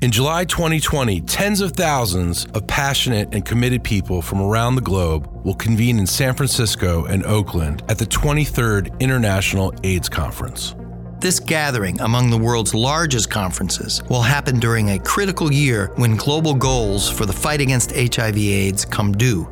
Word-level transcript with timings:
In 0.00 0.12
July 0.12 0.44
2020, 0.44 1.22
tens 1.22 1.60
of 1.60 1.72
thousands 1.72 2.46
of 2.54 2.68
passionate 2.68 3.34
and 3.34 3.44
committed 3.44 3.82
people 3.82 4.22
from 4.22 4.40
around 4.40 4.76
the 4.76 4.80
globe 4.80 5.28
will 5.44 5.56
convene 5.56 5.98
in 5.98 6.06
San 6.06 6.34
Francisco 6.34 7.06
and 7.06 7.26
Oakland 7.26 7.82
at 7.88 7.98
the 7.98 8.06
23rd 8.06 8.96
International 9.00 9.74
AIDS 9.82 10.08
Conference. 10.08 10.76
This 11.18 11.40
gathering 11.40 12.00
among 12.00 12.30
the 12.30 12.38
world's 12.38 12.74
largest 12.74 13.28
conferences 13.28 14.00
will 14.08 14.22
happen 14.22 14.60
during 14.60 14.90
a 14.90 15.00
critical 15.00 15.52
year 15.52 15.90
when 15.96 16.14
global 16.14 16.54
goals 16.54 17.10
for 17.10 17.26
the 17.26 17.32
fight 17.32 17.60
against 17.60 17.90
HIV/AIDS 17.90 18.84
come 18.84 19.10
due. 19.10 19.48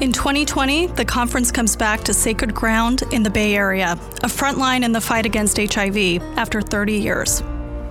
In 0.00 0.12
2020, 0.12 0.86
the 0.86 1.04
conference 1.04 1.52
comes 1.52 1.76
back 1.76 2.04
to 2.04 2.14
sacred 2.14 2.54
ground 2.54 3.02
in 3.12 3.22
the 3.22 3.28
Bay 3.28 3.54
Area, 3.54 3.98
a 4.22 4.30
front 4.30 4.56
line 4.56 4.82
in 4.82 4.92
the 4.92 5.00
fight 5.02 5.26
against 5.26 5.58
HIV 5.58 6.22
after 6.38 6.62
30 6.62 6.94
years. 6.94 7.42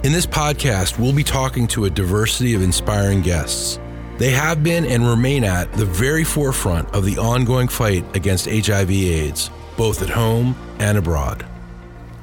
In 0.02 0.14
this 0.14 0.26
podcast, 0.26 0.98
we'll 0.98 1.12
be 1.12 1.26
talking 1.26 1.68
to 1.68 1.84
a 1.84 1.90
diversity 1.90 2.54
of 2.54 2.62
inspiring 2.62 3.22
guests. 3.22 3.82
They 4.18 4.30
have 4.30 4.64
been 4.64 4.86
and 4.86 5.06
remain 5.06 5.44
at 5.44 5.74
the 5.74 5.84
very 5.84 6.24
forefront 6.24 6.90
of 6.96 7.04
the 7.04 7.18
ongoing 7.18 7.68
fight 7.68 8.06
against 8.16 8.46
HIV/AIDS, 8.46 9.50
both 9.76 10.02
at 10.02 10.10
home 10.10 10.56
and 10.80 10.98
abroad. 10.98 11.46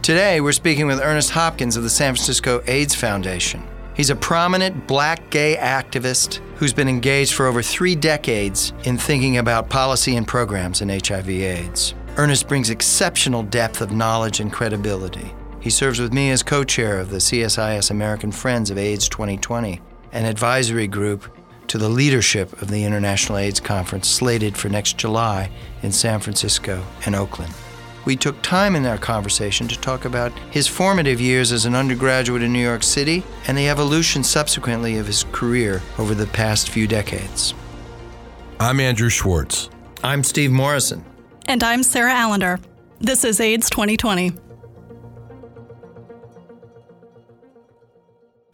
Today, 0.01 0.41
we're 0.41 0.53
speaking 0.53 0.87
with 0.87 1.03
Ernest 1.03 1.33
Hopkins 1.33 1.77
of 1.77 1.83
the 1.83 1.91
San 1.91 2.15
Francisco 2.15 2.63
AIDS 2.67 2.95
Foundation. 2.95 3.63
He's 3.93 4.09
a 4.09 4.17
prominent 4.17 4.87
black 4.87 5.29
gay 5.29 5.59
activist 5.61 6.41
who's 6.57 6.73
been 6.73 6.89
engaged 6.89 7.35
for 7.35 7.45
over 7.45 7.61
three 7.61 7.95
decades 7.95 8.73
in 8.85 8.97
thinking 8.97 9.37
about 9.37 9.69
policy 9.69 10.17
and 10.17 10.27
programs 10.27 10.81
in 10.81 10.89
HIV/AIDS. 10.89 11.93
Ernest 12.17 12.49
brings 12.49 12.71
exceptional 12.71 13.43
depth 13.43 13.83
of 13.83 13.93
knowledge 13.93 14.41
and 14.41 14.51
credibility. 14.51 15.35
He 15.67 15.71
serves 15.71 15.99
with 15.99 16.13
me 16.13 16.31
as 16.31 16.45
co 16.45 16.63
chair 16.63 17.01
of 17.01 17.11
the 17.11 17.17
CSIS 17.17 17.91
American 17.91 18.31
Friends 18.31 18.71
of 18.71 18.79
AIDS 18.79 19.09
2020, 19.09 19.81
an 20.13 20.25
advisory 20.25 20.87
group 20.87 21.29
to 21.67 21.77
the 21.77 21.89
leadership 21.89 22.63
of 22.63 22.71
the 22.71 22.85
International 22.85 23.39
AIDS 23.39 23.59
Conference 23.59 24.07
slated 24.07 24.57
for 24.57 24.69
next 24.69 24.97
July 24.97 25.51
in 25.83 25.91
San 25.91 26.21
Francisco 26.21 26.85
and 27.05 27.17
Oakland. 27.17 27.53
We 28.05 28.15
took 28.15 28.41
time 28.43 28.77
in 28.77 28.87
our 28.87 28.97
conversation 28.97 29.67
to 29.67 29.81
talk 29.81 30.05
about 30.05 30.31
his 30.53 30.69
formative 30.69 31.21
years 31.21 31.51
as 31.51 31.67
an 31.67 31.75
undergraduate 31.75 32.43
in 32.43 32.53
New 32.53 32.63
York 32.63 32.85
City 32.85 33.25
and 33.49 33.59
the 33.59 33.69
evolution 33.69 34.23
subsequently 34.23 34.99
of 34.99 35.09
his 35.09 35.25
career 35.33 35.83
over 35.99 36.15
the 36.15 36.29
past 36.29 36.71
few 36.71 36.87
decades. 36.87 37.55
I'm 38.61 38.79
Andrew 38.79 39.11
Schwartz. 39.11 39.69
I'm 40.05 40.23
Steve 40.23 40.53
Morrison. 40.53 41.05
And 41.47 41.65
I'm 41.65 41.83
Sarah 41.83 42.15
Allender. 42.15 42.61
This 43.01 43.25
is 43.25 43.41
AIDS 43.41 43.69
2020. 43.69 44.46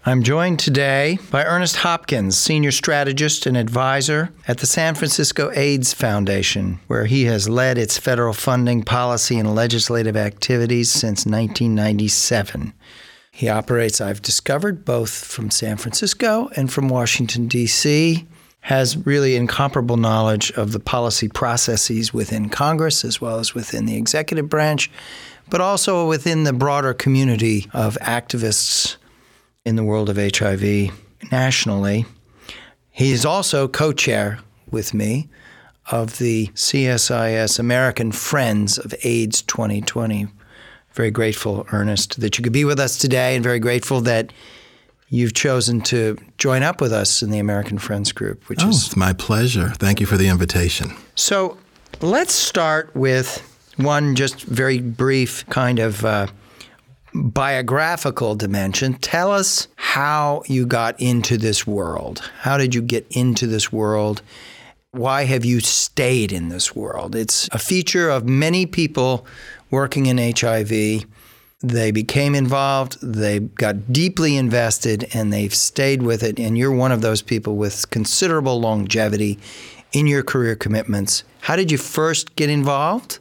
I'm 0.05 0.25
joined 0.25 0.59
today 0.59 1.21
by 1.31 1.45
Ernest 1.45 1.77
Hopkins, 1.77 2.37
senior 2.37 2.73
strategist 2.73 3.47
and 3.47 3.57
advisor 3.57 4.31
at 4.49 4.59
the 4.59 4.67
San 4.67 4.97
Francisco 4.97 5.53
AIDS 5.55 5.95
Foundation, 5.95 6.81
where 6.89 7.05
he 7.05 7.27
has 7.27 7.49
led 7.49 7.79
its 7.79 7.99
federal 7.99 8.33
funding, 8.33 8.83
policy, 8.83 9.39
and 9.39 9.55
legislative 9.55 10.17
activities 10.17 10.91
since 10.91 11.25
1997. 11.25 12.73
He 13.31 13.49
operates, 13.49 14.01
I've 14.01 14.21
discovered, 14.21 14.85
both 14.85 15.25
from 15.25 15.53
San 15.53 15.77
Francisco 15.77 16.51
and 16.57 16.73
from 16.73 16.89
Washington, 16.89 17.47
D.C., 17.47 18.27
has 18.63 19.07
really 19.07 19.37
incomparable 19.37 19.97
knowledge 19.97 20.51
of 20.53 20.73
the 20.73 20.81
policy 20.81 21.29
processes 21.29 22.13
within 22.13 22.49
Congress 22.49 23.05
as 23.05 23.21
well 23.21 23.39
as 23.39 23.55
within 23.55 23.87
the 23.87 23.97
executive 23.97 24.49
branch, 24.49 24.91
but 25.49 25.61
also 25.61 26.09
within 26.09 26.43
the 26.43 26.53
broader 26.53 26.93
community 26.93 27.69
of 27.73 27.97
activists 28.01 28.97
in 29.65 29.77
the 29.77 29.85
world 29.85 30.09
of 30.09 30.17
HIV 30.17 30.91
nationally. 31.31 32.05
He 32.91 33.13
is 33.13 33.25
also 33.25 33.69
co 33.69 33.93
chair 33.93 34.41
with 34.71 34.93
me 34.93 35.29
of 35.91 36.19
the 36.19 36.49
CSIS 36.49 37.59
American 37.59 38.13
Friends 38.13 38.79
of 38.79 38.95
AIDS 39.03 39.43
2020. 39.43 40.29
Very 40.93 41.11
grateful, 41.11 41.67
Ernest, 41.73 42.21
that 42.21 42.39
you 42.39 42.45
could 42.45 42.53
be 42.53 42.65
with 42.65 42.79
us 42.79 42.99
today, 42.99 43.35
and 43.35 43.43
very 43.43 43.59
grateful 43.59 44.01
that 44.03 44.33
you've 45.09 45.35
chosen 45.35 45.81
to 45.81 46.17
join 46.39 46.63
up 46.63 46.81
with 46.81 46.93
us 46.93 47.23
in 47.23 47.31
the 47.31 47.39
American 47.39 47.79
Friends 47.79 48.13
group, 48.13 48.49
which 48.49 48.63
oh, 48.63 48.69
is 48.69 48.87
it's 48.87 48.97
my 48.97 49.13
pleasure. 49.13 49.71
Thank 49.77 50.01
you 50.01 50.07
for 50.07 50.17
the 50.17 50.29
invitation. 50.29 50.95
So, 51.15 51.57
let's 52.01 52.35
start 52.35 52.95
with 52.95 53.49
one 53.77 54.15
just 54.15 54.43
very 54.43 54.81
brief 54.81 55.47
kind 55.47 55.79
of 55.79 56.05
uh, 56.05 56.27
biographical 57.15 58.35
dimension, 58.35 58.95
tell 58.95 59.31
us 59.31 59.69
how 59.77 60.43
you 60.47 60.67
got 60.67 61.01
into 61.01 61.37
this 61.37 61.67
world. 61.67 62.31
How 62.41 62.57
did 62.57 62.75
you 62.75 62.83
get 62.83 63.07
into 63.11 63.47
this 63.47 63.73
world? 63.73 64.23
Why 64.93 65.25
have 65.25 65.45
you 65.45 65.61
stayed 65.61 66.33
in 66.33 66.49
this 66.49 66.75
world? 66.75 67.15
It's 67.15 67.49
a 67.53 67.59
feature 67.59 68.11
of 68.11 68.29
many 68.29 68.67
people 68.67 69.27
working 69.71 70.07
in 70.07 70.19
HIV. 70.19 71.05
They 71.65 71.93
became 71.93 72.35
involved, 72.35 73.01
they 73.01 73.39
got 73.39 73.93
deeply 73.93 74.37
invested, 74.37 75.09
and 75.15 75.33
they've 75.33 75.55
stayed 75.55 76.03
with 76.03 76.23
it. 76.23 76.41
And 76.41 76.59
you're 76.59 76.73
one 76.73 76.93
of 76.93 77.03
those 77.03 77.23
people 77.23 77.57
with 77.57 77.89
considerable 77.91 78.61
longevity 78.61 79.39
in 79.93 80.07
your 80.07 80.23
career 80.23 80.57
commitments. 80.57 81.25
How 81.41 81.57
did 81.57 81.71
you 81.71 81.79
first 81.79 82.35
get 82.37 82.51
involved? 82.51 83.19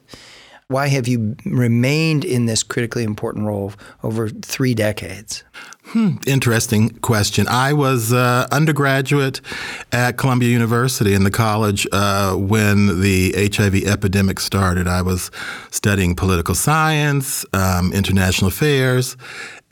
Why 0.72 0.88
have 0.88 1.06
you 1.06 1.36
remained 1.44 2.24
in 2.24 2.46
this 2.46 2.64
critically 2.64 3.04
important 3.04 3.46
role 3.46 3.74
over 4.04 4.30
three 4.30 4.74
decades? 4.74 5.44
Hmm, 5.88 6.16
interesting 6.26 6.92
question. 7.00 7.46
I 7.50 7.74
was 7.74 8.14
uh, 8.14 8.48
undergraduate 8.54 9.42
at 9.92 10.16
Columbia 10.16 10.48
University 10.48 11.14
in 11.14 11.26
the 11.26 11.32
college 11.32 11.86
uh, 11.92 12.36
when 12.36 13.02
the 13.02 13.34
HIV 13.54 13.84
epidemic 13.84 14.40
started. 14.40 14.88
I 14.88 15.02
was 15.02 15.30
studying 15.72 16.16
political 16.16 16.56
science, 16.56 17.46
um, 17.52 17.92
international 17.92 18.48
affairs, 18.48 19.18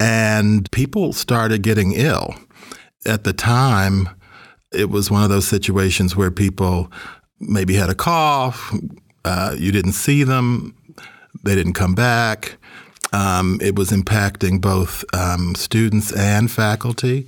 and 0.01 0.69
people 0.71 1.13
started 1.13 1.61
getting 1.61 1.93
ill. 1.93 2.35
At 3.05 3.23
the 3.23 3.31
time, 3.31 4.09
it 4.73 4.89
was 4.89 5.09
one 5.09 5.23
of 5.23 5.29
those 5.29 5.47
situations 5.47 6.17
where 6.17 6.29
people 6.29 6.91
maybe 7.39 7.75
had 7.75 7.89
a 7.89 7.95
cough, 7.95 8.75
uh, 9.23 9.55
you 9.57 9.71
didn't 9.71 9.93
see 9.93 10.25
them, 10.25 10.75
they 11.43 11.55
didn't 11.55 11.73
come 11.73 11.95
back. 11.95 12.57
Um, 13.11 13.59
it 13.61 13.75
was 13.75 13.89
impacting 13.89 14.61
both 14.61 15.03
um, 15.13 15.55
students 15.55 16.11
and 16.11 16.49
faculty. 16.51 17.27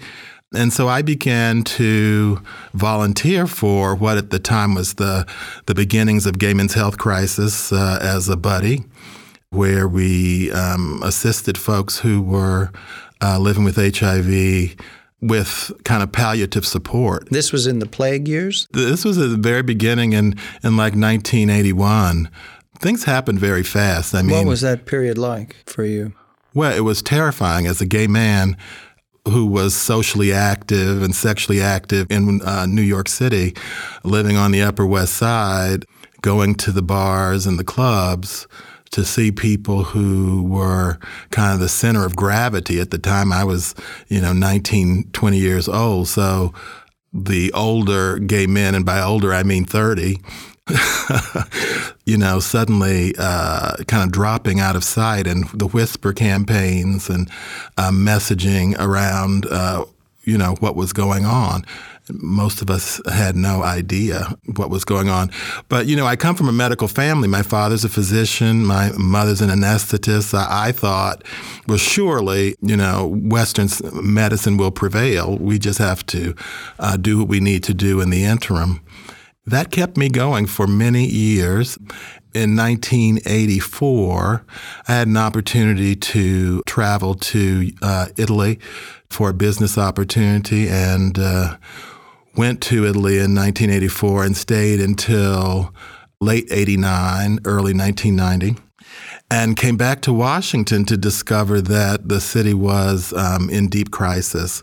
And 0.54 0.74
so 0.74 0.90
I 0.90 1.02
began 1.02 1.64
to 1.64 2.42
volunteer 2.74 3.48
for 3.48 3.96
what 3.96 4.18
at 4.18 4.32
the 4.32 4.40
time 4.40 4.76
was 4.76 4.96
the, 4.96 5.26
the 5.66 5.74
beginnings 5.74 6.26
of 6.26 6.40
Gay 6.40 6.54
Men's 6.54 6.74
Health 6.74 6.98
Crisis 6.98 7.72
uh, 7.72 8.00
as 8.02 8.28
a 8.28 8.36
buddy, 8.36 8.84
where 9.50 9.88
we 9.88 10.52
um, 10.52 11.02
assisted 11.04 11.58
folks 11.58 12.00
who 12.00 12.22
were 12.22 12.70
uh, 13.22 13.40
living 13.40 13.64
with 13.64 13.78
HIV 13.78 14.76
with 15.22 15.72
kind 15.86 16.04
of 16.04 16.12
palliative 16.12 16.66
support. 16.66 17.30
This 17.30 17.52
was 17.54 17.68
in 17.68 17.80
the 17.80 17.86
plague 17.86 18.28
years? 18.28 18.68
This 18.72 19.06
was 19.06 19.18
at 19.20 19.30
the 19.30 19.38
very 19.38 19.62
beginning 19.62 20.14
in, 20.14 20.36
in 20.64 20.76
like 20.76 20.96
1981 20.96 22.30
things 22.82 23.04
happened 23.04 23.40
very 23.40 23.64
fast. 23.64 24.14
I 24.14 24.22
mean, 24.22 24.36
what 24.36 24.46
was 24.46 24.62
that 24.62 24.86
period 24.86 25.18
like 25.18 25.56
for 25.66 25.86
you? 25.86 26.14
Well, 26.54 26.76
it 26.76 26.82
was 26.82 27.02
terrifying 27.02 27.68
as 27.68 27.80
a 27.80 27.86
gay 27.86 28.08
man 28.08 28.58
who 29.28 29.46
was 29.46 29.76
socially 29.76 30.34
active 30.34 31.02
and 31.02 31.16
sexually 31.16 31.62
active 31.62 32.08
in 32.10 32.42
uh, 32.42 32.66
New 32.66 32.82
York 32.82 33.08
City, 33.08 33.54
living 34.04 34.36
on 34.36 34.52
the 34.52 34.62
Upper 34.62 34.86
West 34.86 35.14
Side, 35.14 35.86
going 36.22 36.56
to 36.56 36.72
the 36.72 36.82
bars 36.82 37.46
and 37.46 37.58
the 37.58 37.64
clubs 37.64 38.48
to 38.92 39.06
see 39.06 39.32
people 39.32 39.84
who 39.84 40.44
were 40.44 40.98
kind 41.30 41.54
of 41.54 41.60
the 41.60 41.70
center 41.70 42.06
of 42.06 42.16
gravity 42.16 42.80
at 42.80 42.92
the 42.92 42.98
time 42.98 43.32
I 43.32 43.44
was, 43.44 43.74
you 44.10 44.20
know, 44.20 44.34
19, 44.34 45.12
20 45.14 45.38
years 45.38 45.70
old. 45.70 46.10
So 46.10 46.54
the 47.14 47.54
older 47.54 48.20
gay 48.20 48.48
men, 48.48 48.76
and 48.76 48.86
by 48.86 49.02
older 49.02 49.34
I 49.34 49.44
mean 49.44 49.66
30, 49.66 50.18
you 52.06 52.18
know, 52.18 52.40
suddenly 52.40 53.14
uh, 53.18 53.78
kind 53.88 54.04
of 54.04 54.12
dropping 54.12 54.60
out 54.60 54.76
of 54.76 54.84
sight, 54.84 55.28
and 55.28 55.48
the 55.50 55.68
whisper 55.68 56.14
campaigns 56.14 57.10
and 57.10 57.30
uh, 57.78 57.92
messaging 57.92 58.76
around, 58.80 59.46
uh, 59.48 59.86
you 60.24 60.38
know, 60.38 60.56
what 60.60 60.76
was 60.76 60.94
going 60.94 61.26
on. 61.26 61.66
Most 62.14 62.62
of 62.62 62.70
us 62.70 63.00
had 63.12 63.36
no 63.36 63.64
idea 63.64 64.36
what 64.56 64.70
was 64.70 64.84
going 64.84 65.08
on. 65.08 65.32
But, 65.70 65.86
you 65.86 65.96
know, 65.96 66.06
I 66.06 66.16
come 66.16 66.36
from 66.36 66.50
a 66.50 66.52
medical 66.52 66.88
family. 66.88 67.28
My 67.28 67.44
father's 67.44 67.86
a 67.86 67.90
physician, 67.90 68.66
my 68.66 68.92
mother's 68.98 69.40
an 69.40 69.50
anesthetist. 69.50 70.34
I, 70.34 70.68
I 70.68 70.72
thought, 70.74 71.24
well, 71.68 71.78
surely, 71.78 72.56
you 72.62 72.76
know, 72.76 73.08
Western 73.08 73.70
medicine 73.94 74.58
will 74.58 74.72
prevail. 74.72 75.38
We 75.38 75.58
just 75.58 75.80
have 75.80 76.06
to 76.08 76.36
uh, 76.80 76.98
do 76.98 77.20
what 77.20 77.28
we 77.28 77.40
need 77.40 77.64
to 77.64 77.74
do 77.74 78.02
in 78.02 78.10
the 78.10 78.26
interim. 78.26 78.82
That 79.46 79.72
kept 79.72 79.98
me 79.98 80.10
going 80.10 80.46
for 80.46 80.68
many 80.68 81.06
years. 81.06 81.78
In 82.34 82.56
1984, 82.56 84.46
I 84.88 84.92
had 84.92 85.08
an 85.08 85.18
opportunity 85.18 85.96
to 85.96 86.62
travel 86.66 87.16
to 87.16 87.72
uh, 87.82 88.08
Italy 88.18 88.60
for 89.10 89.30
a 89.30 89.34
business 89.34 89.78
opportunity 89.78 90.70
and 90.70 91.18
uh, 91.20 91.58
went 92.38 92.62
to 92.64 92.86
Italy 92.86 93.16
in 93.16 93.36
1984 93.36 94.24
and 94.26 94.38
stayed 94.38 94.80
until 94.80 95.74
late 96.22 96.48
89, 96.52 97.40
early 97.46 97.74
1990 97.74 98.62
and 99.32 99.56
came 99.56 99.78
back 99.78 100.02
to 100.02 100.12
Washington 100.12 100.84
to 100.86 100.98
discover 100.98 101.62
that 101.62 102.10
the 102.10 102.20
city 102.20 102.54
was 102.54 103.14
um, 103.14 103.50
in 103.50 103.70
deep 103.70 103.90
crisis. 103.90 104.62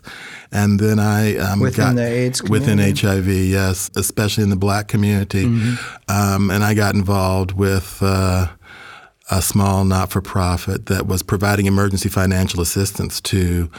And 0.51 0.79
then 0.79 0.99
I 0.99 1.37
um, 1.37 1.59
within 1.59 1.85
got 1.85 1.95
the 1.95 2.05
AIDS 2.05 2.43
within 2.43 2.77
community? 2.77 3.07
HIV, 3.07 3.27
yes, 3.27 3.89
especially 3.95 4.43
in 4.43 4.51
the 4.51 4.55
Black 4.55 4.87
community. 4.87 5.45
Mm-hmm. 5.45 5.75
Um, 6.07 6.51
and 6.51 6.63
I 6.63 6.73
got 6.75 6.95
involved 6.95 7.51
with. 7.51 7.97
Uh, 8.01 8.47
a 9.31 9.43
small 9.43 9.85
not-for-profit 9.85 10.87
that 10.87 11.05
was 11.05 11.21
providing 11.21 11.67
emergency 11.67 12.09
financial 12.09 12.61
assistance 12.61 13.21
to 13.21 13.69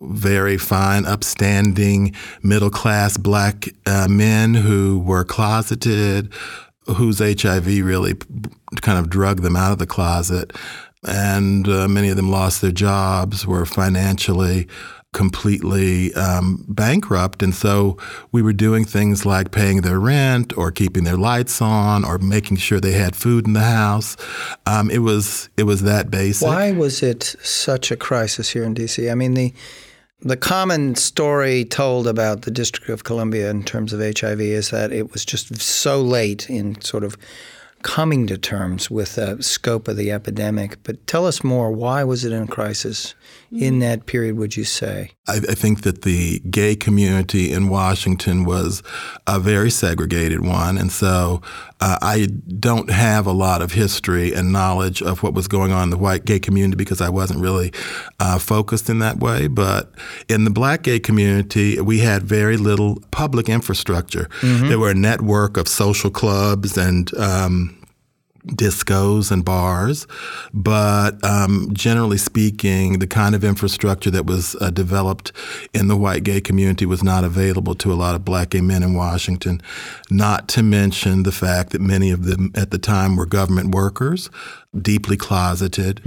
very 0.00 0.56
fine, 0.56 1.04
upstanding, 1.04 2.14
middle-class 2.42 3.18
black 3.18 3.68
uh, 3.84 4.08
men 4.08 4.54
who 4.54 4.98
were 4.98 5.22
closeted, 5.22 6.32
whose 6.86 7.18
HIV 7.18 7.66
really 7.66 8.14
kind 8.84 8.98
of 8.98 9.10
drug 9.10 9.42
them 9.42 9.56
out 9.56 9.72
of 9.72 9.78
the 9.78 9.86
closet. 9.86 10.52
And 11.06 11.68
uh, 11.68 11.88
many 11.88 12.08
of 12.08 12.16
them 12.16 12.30
lost 12.30 12.62
their 12.62 12.70
jobs, 12.70 13.46
were 13.46 13.66
financially 13.66 14.68
completely 15.12 16.12
um, 16.14 16.64
bankrupt. 16.68 17.42
And 17.42 17.54
so 17.54 17.96
we 18.32 18.42
were 18.42 18.52
doing 18.52 18.84
things 18.84 19.24
like 19.24 19.52
paying 19.52 19.80
their 19.80 19.98
rent 19.98 20.56
or 20.58 20.70
keeping 20.70 21.04
their 21.04 21.16
lights 21.16 21.62
on 21.62 22.04
or 22.04 22.18
making 22.18 22.58
sure 22.58 22.80
they 22.80 22.92
had 22.92 23.16
food 23.16 23.46
in 23.46 23.54
the 23.54 23.60
house. 23.60 24.16
Um, 24.66 24.90
it 24.90 24.98
was 24.98 25.48
it 25.56 25.62
was 25.62 25.82
that 25.82 26.10
basic. 26.10 26.46
Why 26.46 26.72
was 26.72 27.02
it 27.02 27.36
such 27.42 27.90
a 27.90 27.96
crisis 27.96 28.50
here 28.50 28.64
in 28.64 28.74
D.C.? 28.74 29.08
I 29.08 29.14
mean, 29.14 29.34
the 29.34 29.54
the 30.20 30.36
common 30.36 30.94
story 30.94 31.64
told 31.64 32.06
about 32.06 32.42
the 32.42 32.50
District 32.50 32.88
of 32.88 33.04
Columbia 33.04 33.50
in 33.50 33.62
terms 33.62 33.92
of 33.92 34.00
HIV 34.00 34.40
is 34.40 34.70
that 34.70 34.90
it 34.90 35.12
was 35.12 35.24
just 35.24 35.54
so 35.60 36.00
late 36.00 36.48
in 36.48 36.80
sort 36.80 37.04
of 37.04 37.16
coming 37.84 38.26
to 38.26 38.36
terms 38.36 38.90
with 38.90 39.14
the 39.14 39.40
scope 39.40 39.86
of 39.86 39.96
the 39.96 40.10
epidemic. 40.10 40.82
But 40.82 41.06
tell 41.06 41.26
us 41.26 41.44
more. 41.44 41.70
Why 41.70 42.02
was 42.02 42.24
it 42.24 42.32
in 42.32 42.42
a 42.42 42.46
in 43.52 43.78
that 43.78 44.06
period, 44.06 44.36
would 44.36 44.56
you 44.56 44.64
say? 44.64 45.12
I, 45.28 45.36
I 45.36 45.54
think 45.54 45.82
that 45.82 46.02
the 46.02 46.40
gay 46.50 46.74
community 46.74 47.52
in 47.52 47.68
Washington 47.68 48.44
was 48.44 48.82
a 49.26 49.38
very 49.38 49.70
segregated 49.70 50.44
one. 50.44 50.76
And 50.76 50.90
so 50.90 51.40
uh, 51.80 51.98
I 52.02 52.26
don't 52.58 52.90
have 52.90 53.26
a 53.26 53.32
lot 53.32 53.62
of 53.62 53.72
history 53.72 54.32
and 54.32 54.52
knowledge 54.52 55.02
of 55.02 55.22
what 55.22 55.34
was 55.34 55.46
going 55.46 55.70
on 55.72 55.84
in 55.84 55.90
the 55.90 55.98
white 55.98 56.24
gay 56.24 56.40
community 56.40 56.76
because 56.76 57.00
I 57.00 57.08
wasn't 57.10 57.40
really 57.40 57.72
uh, 58.18 58.38
focused 58.38 58.88
in 58.88 58.98
that 59.00 59.18
way. 59.18 59.46
But 59.46 59.92
in 60.28 60.44
the 60.44 60.50
black 60.50 60.82
gay 60.82 60.98
community, 60.98 61.80
we 61.80 62.00
had 62.00 62.22
very 62.22 62.56
little 62.56 63.00
public 63.10 63.48
infrastructure. 63.48 64.28
There 64.68 64.78
were 64.78 64.90
a 64.90 64.94
network 64.94 65.56
of 65.56 65.68
social 65.68 66.10
clubs 66.10 66.76
and 66.76 67.14
um, 67.16 67.76
discos 68.46 69.30
and 69.30 69.44
bars, 69.44 70.06
but 70.52 71.22
um, 71.24 71.70
generally 71.72 72.18
speaking, 72.18 72.98
the 72.98 73.06
kind 73.06 73.34
of 73.34 73.44
infrastructure 73.44 74.10
that 74.10 74.26
was 74.26 74.56
uh, 74.60 74.70
developed 74.70 75.32
in 75.72 75.88
the 75.88 75.96
white 75.96 76.24
gay 76.24 76.40
community 76.40 76.86
was 76.86 77.02
not 77.02 77.24
available 77.24 77.74
to 77.74 77.92
a 77.92 77.94
lot 77.94 78.14
of 78.14 78.24
black 78.24 78.50
gay 78.50 78.60
men 78.60 78.82
in 78.82 78.94
Washington. 78.94 79.60
Not 80.10 80.48
to 80.48 80.62
mention 80.62 81.22
the 81.22 81.32
fact 81.32 81.70
that 81.70 81.80
many 81.80 82.10
of 82.10 82.24
them 82.24 82.52
at 82.54 82.70
the 82.70 82.78
time 82.78 83.16
were 83.16 83.26
government 83.26 83.74
workers, 83.74 84.30
deeply 84.80 85.16
closeted, 85.16 86.00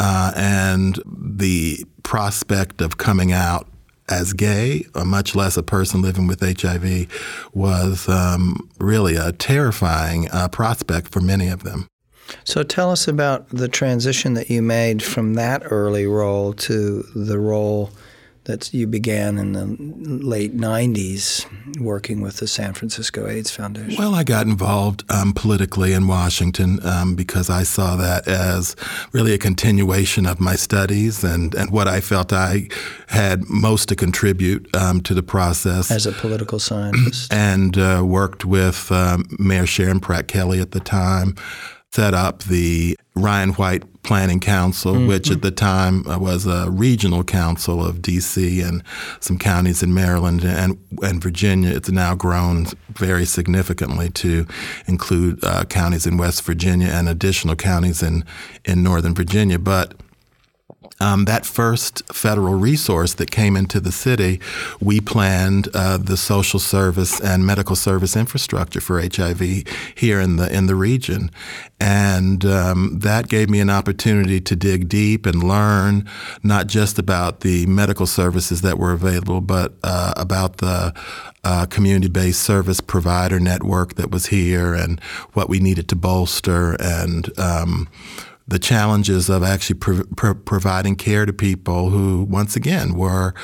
uh, 0.00 0.32
and 0.36 1.00
the 1.06 1.84
prospect 2.02 2.80
of 2.80 2.96
coming 2.98 3.32
out 3.32 3.67
as 4.08 4.32
gay, 4.32 4.84
or 4.94 5.04
much 5.04 5.34
less 5.34 5.56
a 5.56 5.62
person 5.62 6.02
living 6.02 6.26
with 6.26 6.40
HIV, 6.40 7.08
was 7.52 8.08
um, 8.08 8.68
really 8.78 9.16
a 9.16 9.32
terrifying 9.32 10.28
uh, 10.30 10.48
prospect 10.48 11.08
for 11.08 11.20
many 11.20 11.48
of 11.48 11.62
them. 11.62 11.88
So 12.44 12.62
tell 12.62 12.90
us 12.90 13.08
about 13.08 13.48
the 13.48 13.68
transition 13.68 14.34
that 14.34 14.50
you 14.50 14.62
made 14.62 15.02
from 15.02 15.34
that 15.34 15.62
early 15.64 16.06
role 16.06 16.52
to 16.54 17.02
the 17.14 17.38
role 17.38 17.90
that 18.48 18.72
you 18.72 18.86
began 18.86 19.36
in 19.36 19.52
the 19.52 19.66
late 20.24 20.56
90s 20.56 21.44
working 21.82 22.22
with 22.22 22.38
the 22.38 22.46
San 22.46 22.72
Francisco 22.72 23.28
AIDS 23.28 23.50
Foundation. 23.50 23.96
Well, 23.98 24.14
I 24.14 24.24
got 24.24 24.46
involved 24.46 25.04
um, 25.10 25.34
politically 25.34 25.92
in 25.92 26.08
Washington 26.08 26.78
um, 26.82 27.14
because 27.14 27.50
I 27.50 27.62
saw 27.62 27.94
that 27.96 28.26
as 28.26 28.74
really 29.12 29.34
a 29.34 29.38
continuation 29.38 30.24
of 30.24 30.40
my 30.40 30.56
studies 30.56 31.22
and, 31.22 31.54
and 31.54 31.70
what 31.70 31.88
I 31.88 32.00
felt 32.00 32.32
I 32.32 32.68
had 33.08 33.42
most 33.50 33.90
to 33.90 33.94
contribute 33.94 34.74
um, 34.74 35.02
to 35.02 35.12
the 35.12 35.22
process. 35.22 35.90
As 35.90 36.06
a 36.06 36.12
political 36.12 36.58
scientist. 36.58 37.30
and 37.32 37.76
uh, 37.76 38.02
worked 38.02 38.46
with 38.46 38.90
um, 38.90 39.26
Mayor 39.38 39.66
Sharon 39.66 40.00
Pratt 40.00 40.26
Kelly 40.26 40.58
at 40.60 40.70
the 40.70 40.80
time, 40.80 41.34
set 41.92 42.14
up 42.14 42.44
the 42.44 42.96
Ryan 43.14 43.50
White 43.50 43.97
Planning 44.08 44.40
Council, 44.40 44.94
Mm-hmm. 44.94 45.06
which 45.06 45.30
at 45.30 45.42
the 45.42 45.50
time 45.50 46.06
uh, 46.08 46.18
was 46.18 46.46
a 46.46 46.70
regional 46.70 47.22
council 47.22 47.84
of 47.84 48.00
D.C. 48.00 48.62
and 48.62 48.82
some 49.20 49.38
counties 49.38 49.82
in 49.82 49.92
Maryland 49.92 50.44
and, 50.44 50.78
and 51.02 51.22
Virginia. 51.22 51.70
It's 51.76 51.90
now 51.90 52.14
grown 52.14 52.66
very 52.94 53.26
significantly 53.26 54.08
to 54.10 54.46
include 54.86 55.44
uh, 55.44 55.64
counties 55.64 56.06
in 56.06 56.16
West 56.16 56.42
Virginia 56.44 56.88
and 56.88 57.06
additional 57.06 57.54
counties 57.54 58.02
in, 58.02 58.24
in 58.64 58.82
Northern 58.82 59.14
Virginia. 59.14 59.58
But 59.58 59.92
um, 61.00 61.24
that 61.26 61.46
first 61.46 62.02
federal 62.12 62.54
resource 62.54 63.14
that 63.14 63.30
came 63.30 63.56
into 63.56 63.80
the 63.80 63.92
city, 63.92 64.40
we 64.80 65.00
planned 65.00 65.68
uh, 65.74 65.96
the 65.96 66.16
social 66.16 66.58
service 66.58 67.20
and 67.20 67.46
medical 67.46 67.76
service 67.76 68.16
infrastructure 68.16 68.80
for 68.80 69.00
HIV 69.00 69.64
here 69.94 70.20
in 70.20 70.36
the 70.36 70.52
in 70.52 70.66
the 70.66 70.74
region, 70.74 71.30
and 71.78 72.44
um, 72.44 72.98
that 72.98 73.28
gave 73.28 73.48
me 73.48 73.60
an 73.60 73.70
opportunity 73.70 74.40
to 74.40 74.56
dig 74.56 74.88
deep 74.88 75.24
and 75.24 75.42
learn 75.42 76.08
not 76.42 76.66
just 76.66 76.98
about 76.98 77.40
the 77.40 77.66
medical 77.66 78.06
services 78.06 78.62
that 78.62 78.78
were 78.78 78.92
available, 78.92 79.40
but 79.40 79.74
uh, 79.84 80.12
about 80.16 80.56
the 80.56 80.92
uh, 81.44 81.66
community-based 81.66 82.42
service 82.42 82.80
provider 82.80 83.38
network 83.38 83.94
that 83.94 84.10
was 84.10 84.26
here 84.26 84.74
and 84.74 85.00
what 85.34 85.48
we 85.48 85.60
needed 85.60 85.88
to 85.88 85.96
bolster 85.96 86.76
and. 86.80 87.38
Um, 87.38 87.88
the 88.48 88.58
challenges 88.58 89.28
of 89.28 89.42
actually 89.42 89.78
pro- 89.78 90.04
pro- 90.16 90.34
providing 90.34 90.96
care 90.96 91.26
to 91.26 91.32
people 91.32 91.90
who, 91.90 92.24
once 92.24 92.56
again, 92.56 92.94
were 92.94 93.34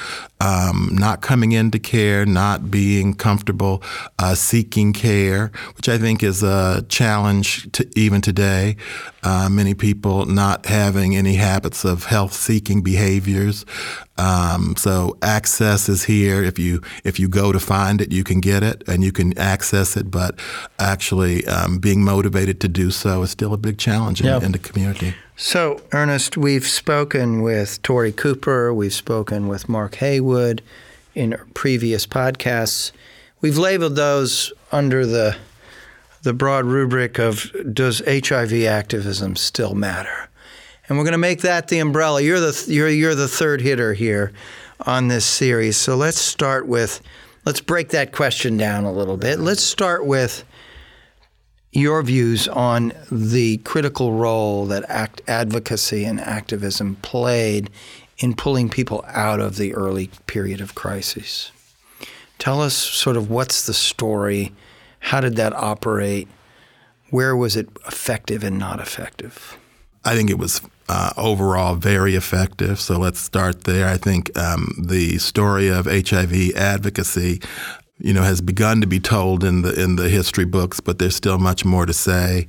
um, 0.44 0.90
not 0.92 1.22
coming 1.22 1.52
into 1.52 1.78
care, 1.78 2.26
not 2.26 2.70
being 2.70 3.14
comfortable 3.14 3.82
uh, 4.18 4.34
seeking 4.34 4.92
care, 4.92 5.50
which 5.76 5.88
I 5.88 5.96
think 5.98 6.22
is 6.22 6.42
a 6.42 6.84
challenge 6.88 7.70
to 7.72 7.88
even 7.96 8.20
today. 8.20 8.76
Uh, 9.22 9.48
many 9.48 9.72
people 9.74 10.26
not 10.26 10.66
having 10.66 11.16
any 11.16 11.36
habits 11.36 11.84
of 11.84 12.04
health-seeking 12.04 12.82
behaviors. 12.82 13.64
Um, 14.18 14.74
so 14.76 15.16
access 15.22 15.88
is 15.88 16.04
here. 16.04 16.44
If 16.44 16.58
you 16.58 16.82
if 17.04 17.18
you 17.18 17.28
go 17.28 17.50
to 17.50 17.58
find 17.58 18.00
it, 18.02 18.12
you 18.12 18.22
can 18.22 18.40
get 18.40 18.62
it 18.62 18.84
and 18.86 19.02
you 19.02 19.12
can 19.12 19.36
access 19.38 19.96
it. 19.96 20.10
But 20.10 20.38
actually, 20.78 21.46
um, 21.46 21.78
being 21.78 22.04
motivated 22.04 22.60
to 22.60 22.68
do 22.68 22.90
so 22.90 23.22
is 23.22 23.30
still 23.30 23.54
a 23.54 23.56
big 23.58 23.78
challenge 23.78 24.20
in, 24.20 24.26
Yeah. 24.26 24.44
in 24.44 24.52
the 24.52 24.58
community. 24.58 25.14
So, 25.36 25.82
Ernest, 25.92 26.36
we've 26.36 26.66
spoken 26.66 27.42
with 27.42 27.82
Tori 27.82 28.12
Cooper, 28.12 28.72
we've 28.72 28.94
spoken 28.94 29.48
with 29.48 29.68
Mark 29.68 29.96
Heywood 29.96 30.62
in 31.12 31.36
previous 31.54 32.06
podcasts. 32.06 32.92
We've 33.40 33.58
labeled 33.58 33.96
those 33.96 34.52
under 34.70 35.04
the 35.04 35.36
the 36.22 36.32
broad 36.32 36.64
rubric 36.64 37.18
of 37.18 37.52
does 37.74 38.00
HIV 38.06 38.64
activism 38.64 39.34
still 39.34 39.74
matter? 39.74 40.28
And 40.88 40.96
we're 40.96 41.04
going 41.04 41.12
to 41.12 41.18
make 41.18 41.42
that 41.42 41.66
the 41.66 41.80
umbrella. 41.80 42.22
You're 42.22 42.40
the 42.40 42.64
you're 42.68 42.88
you're 42.88 43.16
the 43.16 43.28
third 43.28 43.60
hitter 43.60 43.92
here 43.92 44.32
on 44.86 45.08
this 45.08 45.26
series. 45.26 45.76
So 45.76 45.96
let's 45.96 46.20
start 46.20 46.68
with 46.68 47.00
let's 47.44 47.60
break 47.60 47.88
that 47.88 48.12
question 48.12 48.56
down 48.56 48.84
a 48.84 48.92
little 48.92 49.16
bit. 49.16 49.40
Let's 49.40 49.64
start 49.64 50.06
with 50.06 50.44
your 51.74 52.02
views 52.02 52.46
on 52.48 52.92
the 53.10 53.58
critical 53.58 54.12
role 54.12 54.64
that 54.66 54.84
act 54.88 55.20
advocacy 55.26 56.04
and 56.04 56.20
activism 56.20 56.96
played 57.02 57.68
in 58.18 58.34
pulling 58.34 58.68
people 58.68 59.04
out 59.08 59.40
of 59.40 59.56
the 59.56 59.74
early 59.74 60.08
period 60.26 60.60
of 60.60 60.76
crisis. 60.76 61.50
Tell 62.38 62.60
us 62.60 62.74
sort 62.74 63.16
of 63.16 63.28
what's 63.28 63.66
the 63.66 63.74
story, 63.74 64.52
how 65.00 65.20
did 65.20 65.34
that 65.36 65.52
operate, 65.52 66.28
where 67.10 67.36
was 67.36 67.56
it 67.56 67.68
effective 67.86 68.44
and 68.44 68.58
not 68.58 68.78
effective? 68.78 69.58
I 70.04 70.14
think 70.14 70.30
it 70.30 70.38
was 70.38 70.60
uh, 70.88 71.12
overall 71.16 71.74
very 71.74 72.14
effective. 72.14 72.78
So 72.78 72.98
let's 72.98 73.18
start 73.18 73.64
there. 73.64 73.88
I 73.88 73.96
think 73.96 74.36
um, 74.38 74.74
the 74.78 75.18
story 75.18 75.68
of 75.68 75.86
HIV 75.86 76.54
advocacy 76.54 77.40
you 77.98 78.12
know, 78.12 78.22
has 78.22 78.40
begun 78.40 78.80
to 78.80 78.86
be 78.86 78.98
told 78.98 79.44
in 79.44 79.62
the 79.62 79.80
in 79.80 79.96
the 79.96 80.08
history 80.08 80.44
books, 80.44 80.80
but 80.80 80.98
there's 80.98 81.14
still 81.14 81.38
much 81.38 81.64
more 81.64 81.86
to 81.86 81.92
say. 81.92 82.46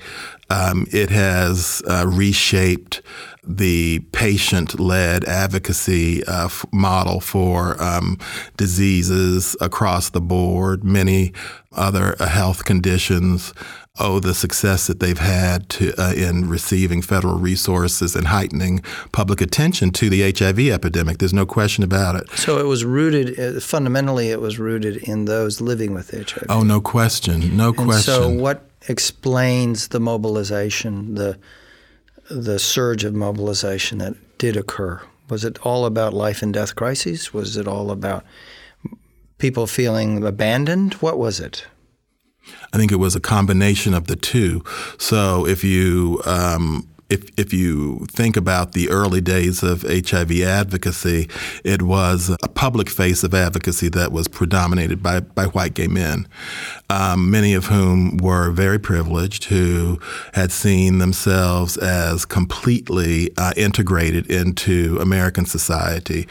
Um, 0.49 0.87
it 0.91 1.09
has 1.09 1.81
uh, 1.87 2.05
reshaped 2.07 3.01
the 3.43 3.99
patient-led 4.11 5.23
advocacy 5.25 6.23
uh, 6.25 6.45
f- 6.45 6.65
model 6.73 7.19
for 7.19 7.81
um, 7.81 8.17
diseases 8.57 9.55
across 9.61 10.09
the 10.09 10.21
board. 10.21 10.83
Many 10.83 11.31
other 11.71 12.15
uh, 12.19 12.27
health 12.27 12.65
conditions 12.65 13.53
owe 13.99 14.19
the 14.19 14.33
success 14.33 14.87
that 14.87 14.99
they've 14.99 15.17
had 15.17 15.69
to, 15.69 15.93
uh, 15.97 16.13
in 16.13 16.49
receiving 16.49 17.01
federal 17.01 17.37
resources 17.39 18.15
and 18.15 18.27
heightening 18.27 18.81
public 19.11 19.41
attention 19.41 19.91
to 19.91 20.09
the 20.09 20.21
HIV 20.31 20.59
epidemic. 20.59 21.19
There's 21.19 21.33
no 21.33 21.45
question 21.45 21.83
about 21.83 22.15
it. 22.15 22.29
So 22.31 22.59
it 22.59 22.65
was 22.65 22.83
rooted, 22.83 23.39
uh, 23.39 23.59
fundamentally, 23.59 24.29
it 24.29 24.41
was 24.41 24.59
rooted 24.59 24.97
in 24.97 25.25
those 25.25 25.61
living 25.61 25.93
with 25.93 26.11
HIV. 26.11 26.45
Oh, 26.49 26.63
no 26.63 26.81
question. 26.81 27.55
No 27.55 27.69
and 27.69 27.77
question. 27.77 28.13
So 28.13 28.29
what 28.29 28.69
explains 28.87 29.89
the 29.89 29.99
mobilization, 29.99 31.15
the 31.15 31.37
the 32.29 32.57
surge 32.57 33.03
of 33.03 33.13
mobilization 33.13 33.99
that 33.99 34.15
did 34.39 34.57
occur? 34.57 34.99
Was 35.29 35.45
it 35.45 35.59
all 35.65 35.85
about 35.85 36.13
life 36.13 36.41
and 36.41 36.53
death 36.53 36.75
crises? 36.75 37.33
Was 37.33 37.55
it 37.57 37.67
all 37.67 37.91
about 37.91 38.25
people 39.37 39.67
feeling 39.67 40.23
abandoned? 40.23 40.95
What 40.95 41.17
was 41.17 41.39
it? 41.39 41.65
I 42.73 42.77
think 42.77 42.91
it 42.91 42.97
was 42.97 43.15
a 43.15 43.19
combination 43.19 43.93
of 43.93 44.07
the 44.07 44.15
two. 44.15 44.63
So 44.97 45.45
if 45.45 45.63
you 45.63 46.21
um, 46.25 46.87
if 47.09 47.29
if 47.37 47.53
you 47.53 48.05
think 48.09 48.35
about 48.35 48.71
the 48.71 48.89
early 48.89 49.21
days 49.21 49.61
of 49.61 49.83
HIV 49.83 50.41
advocacy, 50.41 51.29
it 51.63 51.81
was 51.83 52.35
a 52.41 52.47
public 52.47 52.89
face 52.89 53.23
of 53.23 53.33
advocacy 53.33 53.89
that 53.89 54.11
was 54.11 54.27
predominated 54.27 55.03
by 55.03 55.19
by 55.19 55.45
white 55.45 55.75
gay 55.75 55.87
men, 55.87 56.27
um, 56.89 57.29
many 57.29 57.53
of 57.53 57.65
whom 57.65 58.17
were 58.17 58.49
very 58.51 58.79
privileged, 58.79 59.45
who 59.45 59.99
had 60.33 60.51
seen 60.51 60.97
themselves 60.97 61.77
as 61.77 62.25
completely 62.25 63.29
uh, 63.37 63.53
integrated 63.55 64.29
into 64.29 64.97
American 64.99 65.45
society, 65.45 66.27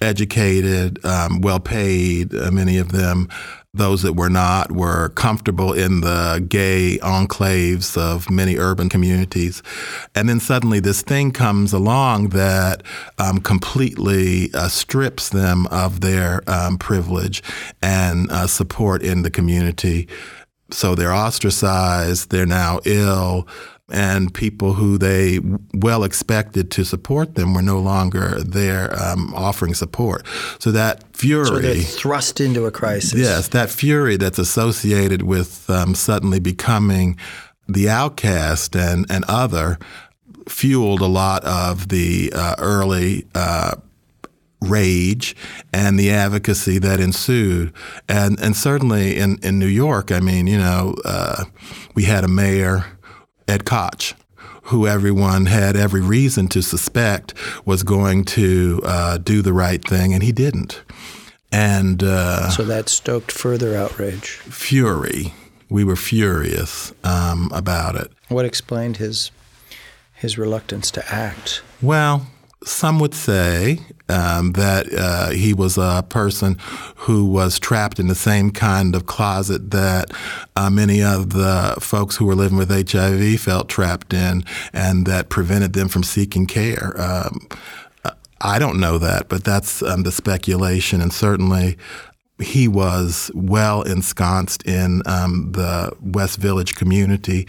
educated, 0.00 1.04
um, 1.04 1.40
well 1.40 1.60
paid. 1.60 2.34
Uh, 2.34 2.50
many 2.50 2.78
of 2.78 2.90
them 2.90 3.28
those 3.76 4.02
that 4.02 4.14
were 4.14 4.30
not 4.30 4.72
were 4.72 5.10
comfortable 5.10 5.72
in 5.72 6.00
the 6.00 6.44
gay 6.48 6.98
enclaves 7.02 7.96
of 7.96 8.30
many 8.30 8.56
urban 8.56 8.88
communities. 8.88 9.62
And 10.14 10.28
then 10.28 10.40
suddenly 10.40 10.80
this 10.80 11.02
thing 11.02 11.32
comes 11.32 11.72
along 11.72 12.30
that 12.30 12.82
um, 13.18 13.38
completely 13.40 14.50
uh, 14.54 14.68
strips 14.68 15.28
them 15.28 15.66
of 15.68 16.00
their 16.00 16.42
um, 16.46 16.78
privilege 16.78 17.42
and 17.82 18.30
uh, 18.30 18.46
support 18.46 19.02
in 19.02 19.22
the 19.22 19.30
community. 19.30 20.08
So 20.70 20.94
they're 20.94 21.14
ostracized, 21.14 22.30
they're 22.30 22.46
now 22.46 22.80
ill 22.84 23.46
and 23.88 24.34
people 24.34 24.72
who 24.72 24.98
they 24.98 25.38
well 25.74 26.02
expected 26.02 26.70
to 26.72 26.84
support 26.84 27.34
them 27.36 27.54
were 27.54 27.62
no 27.62 27.78
longer 27.78 28.40
there 28.42 28.92
um, 29.00 29.32
offering 29.34 29.74
support. 29.74 30.26
So 30.58 30.72
that 30.72 31.04
fury. 31.16 31.46
So 31.46 31.60
they're 31.60 31.74
thrust 31.76 32.40
into 32.40 32.66
a 32.66 32.70
crisis. 32.70 33.14
Yes, 33.14 33.48
that 33.48 33.70
fury 33.70 34.16
that's 34.16 34.38
associated 34.38 35.22
with 35.22 35.68
um, 35.70 35.94
suddenly 35.94 36.40
becoming 36.40 37.16
the 37.68 37.88
outcast 37.88 38.74
and, 38.74 39.06
and 39.08 39.24
other 39.28 39.78
fueled 40.48 41.00
a 41.00 41.06
lot 41.06 41.44
of 41.44 41.88
the 41.88 42.32
uh, 42.34 42.56
early. 42.58 43.26
Uh, 43.34 43.76
rage 44.62 45.36
and 45.72 45.98
the 45.98 46.10
advocacy 46.10 46.78
that 46.78 46.98
ensued. 46.98 47.72
And 48.08 48.40
and 48.40 48.56
certainly 48.56 49.16
in, 49.16 49.38
in 49.42 49.58
New 49.58 49.66
York, 49.66 50.10
I 50.10 50.18
mean, 50.18 50.46
you 50.46 50.58
know, 50.58 50.94
uh, 51.04 51.44
we 51.94 52.04
had 52.04 52.24
a 52.24 52.28
mayor 52.28 52.95
Ed 53.48 53.64
Koch, 53.64 54.14
who 54.62 54.86
everyone 54.86 55.46
had 55.46 55.76
every 55.76 56.00
reason 56.00 56.48
to 56.48 56.62
suspect 56.62 57.34
was 57.64 57.82
going 57.82 58.24
to 58.24 58.80
uh, 58.84 59.18
do 59.18 59.42
the 59.42 59.52
right 59.52 59.82
thing, 59.86 60.12
and 60.12 60.22
he 60.22 60.32
didn't. 60.32 60.82
And 61.52 62.02
uh, 62.02 62.50
so 62.50 62.64
that 62.64 62.88
stoked 62.88 63.30
further 63.32 63.76
outrage. 63.76 64.30
Fury. 64.30 65.32
We 65.68 65.84
were 65.84 65.96
furious 65.96 66.92
um, 67.02 67.50
about 67.52 67.96
it. 67.96 68.10
What 68.28 68.44
explained 68.44 68.98
his 68.98 69.30
his 70.14 70.38
reluctance 70.38 70.90
to 70.92 71.12
act? 71.12 71.62
Well, 71.82 72.26
some 72.66 72.98
would 72.98 73.14
say 73.14 73.78
um, 74.08 74.52
that 74.52 74.86
uh, 74.92 75.30
he 75.30 75.54
was 75.54 75.78
a 75.78 76.04
person 76.08 76.56
who 76.96 77.24
was 77.24 77.60
trapped 77.60 78.00
in 78.00 78.08
the 78.08 78.14
same 78.14 78.50
kind 78.50 78.96
of 78.96 79.06
closet 79.06 79.70
that 79.70 80.10
uh, 80.56 80.68
many 80.68 81.02
of 81.02 81.30
the 81.30 81.76
folks 81.80 82.16
who 82.16 82.26
were 82.26 82.34
living 82.34 82.58
with 82.58 82.90
HIV 82.90 83.40
felt 83.40 83.68
trapped 83.68 84.12
in, 84.12 84.44
and 84.72 85.06
that 85.06 85.28
prevented 85.28 85.74
them 85.74 85.88
from 85.88 86.02
seeking 86.02 86.46
care. 86.46 87.00
Um, 87.00 87.48
I 88.40 88.58
don't 88.58 88.78
know 88.78 88.98
that, 88.98 89.28
but 89.28 89.44
that's 89.44 89.82
um, 89.82 90.02
the 90.02 90.12
speculation, 90.12 91.00
and 91.00 91.12
certainly 91.12 91.78
he 92.38 92.68
was 92.68 93.30
well 93.34 93.82
ensconced 93.82 94.62
in 94.66 95.02
um, 95.06 95.52
the 95.52 95.90
West 96.02 96.38
Village 96.38 96.74
community, 96.74 97.46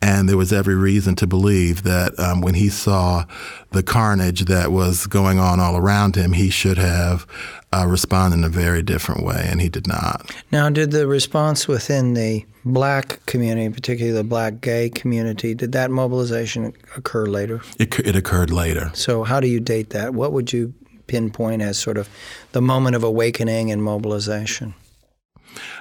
and 0.00 0.28
there 0.28 0.36
was 0.36 0.52
every 0.52 0.74
reason 0.74 1.14
to 1.16 1.26
believe 1.26 1.82
that 1.82 2.18
um, 2.18 2.40
when 2.40 2.54
he 2.54 2.68
saw 2.70 3.24
the 3.72 3.82
carnage 3.82 4.46
that 4.46 4.72
was 4.72 5.06
going 5.06 5.38
on 5.38 5.60
all 5.60 5.76
around 5.76 6.16
him, 6.16 6.32
he 6.32 6.48
should 6.48 6.78
have 6.78 7.26
uh, 7.72 7.86
responded 7.86 8.38
in 8.38 8.44
a 8.44 8.48
very 8.48 8.82
different 8.82 9.24
way, 9.24 9.46
and 9.46 9.60
he 9.60 9.68
did 9.68 9.86
not. 9.86 10.34
Now, 10.50 10.70
did 10.70 10.90
the 10.90 11.06
response 11.06 11.68
within 11.68 12.14
the 12.14 12.44
black 12.64 13.24
community, 13.26 13.72
particularly 13.72 14.16
the 14.16 14.24
black 14.24 14.60
gay 14.62 14.88
community, 14.88 15.54
did 15.54 15.72
that 15.72 15.90
mobilization 15.90 16.72
occur 16.96 17.26
later? 17.26 17.60
It, 17.78 17.98
it 18.00 18.16
occurred 18.16 18.50
later. 18.50 18.90
So, 18.94 19.22
how 19.22 19.38
do 19.38 19.48
you 19.48 19.60
date 19.60 19.90
that? 19.90 20.14
What 20.14 20.32
would 20.32 20.52
you 20.52 20.72
pinpoint 21.10 21.60
as 21.60 21.76
sort 21.76 21.98
of 21.98 22.08
the 22.52 22.62
moment 22.62 22.94
of 22.94 23.02
awakening 23.02 23.72
and 23.72 23.82
mobilization? 23.82 24.74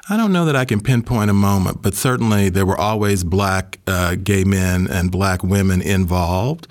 I 0.09 0.17
don't 0.17 0.33
know 0.33 0.45
that 0.45 0.55
I 0.55 0.65
can 0.65 0.81
pinpoint 0.81 1.29
a 1.29 1.33
moment, 1.33 1.83
but 1.83 1.93
certainly 1.93 2.49
there 2.49 2.65
were 2.65 2.77
always 2.77 3.23
black 3.23 3.79
uh, 3.85 4.15
gay 4.15 4.43
men 4.43 4.87
and 4.87 5.11
black 5.11 5.43
women 5.43 5.83
involved 5.83 6.67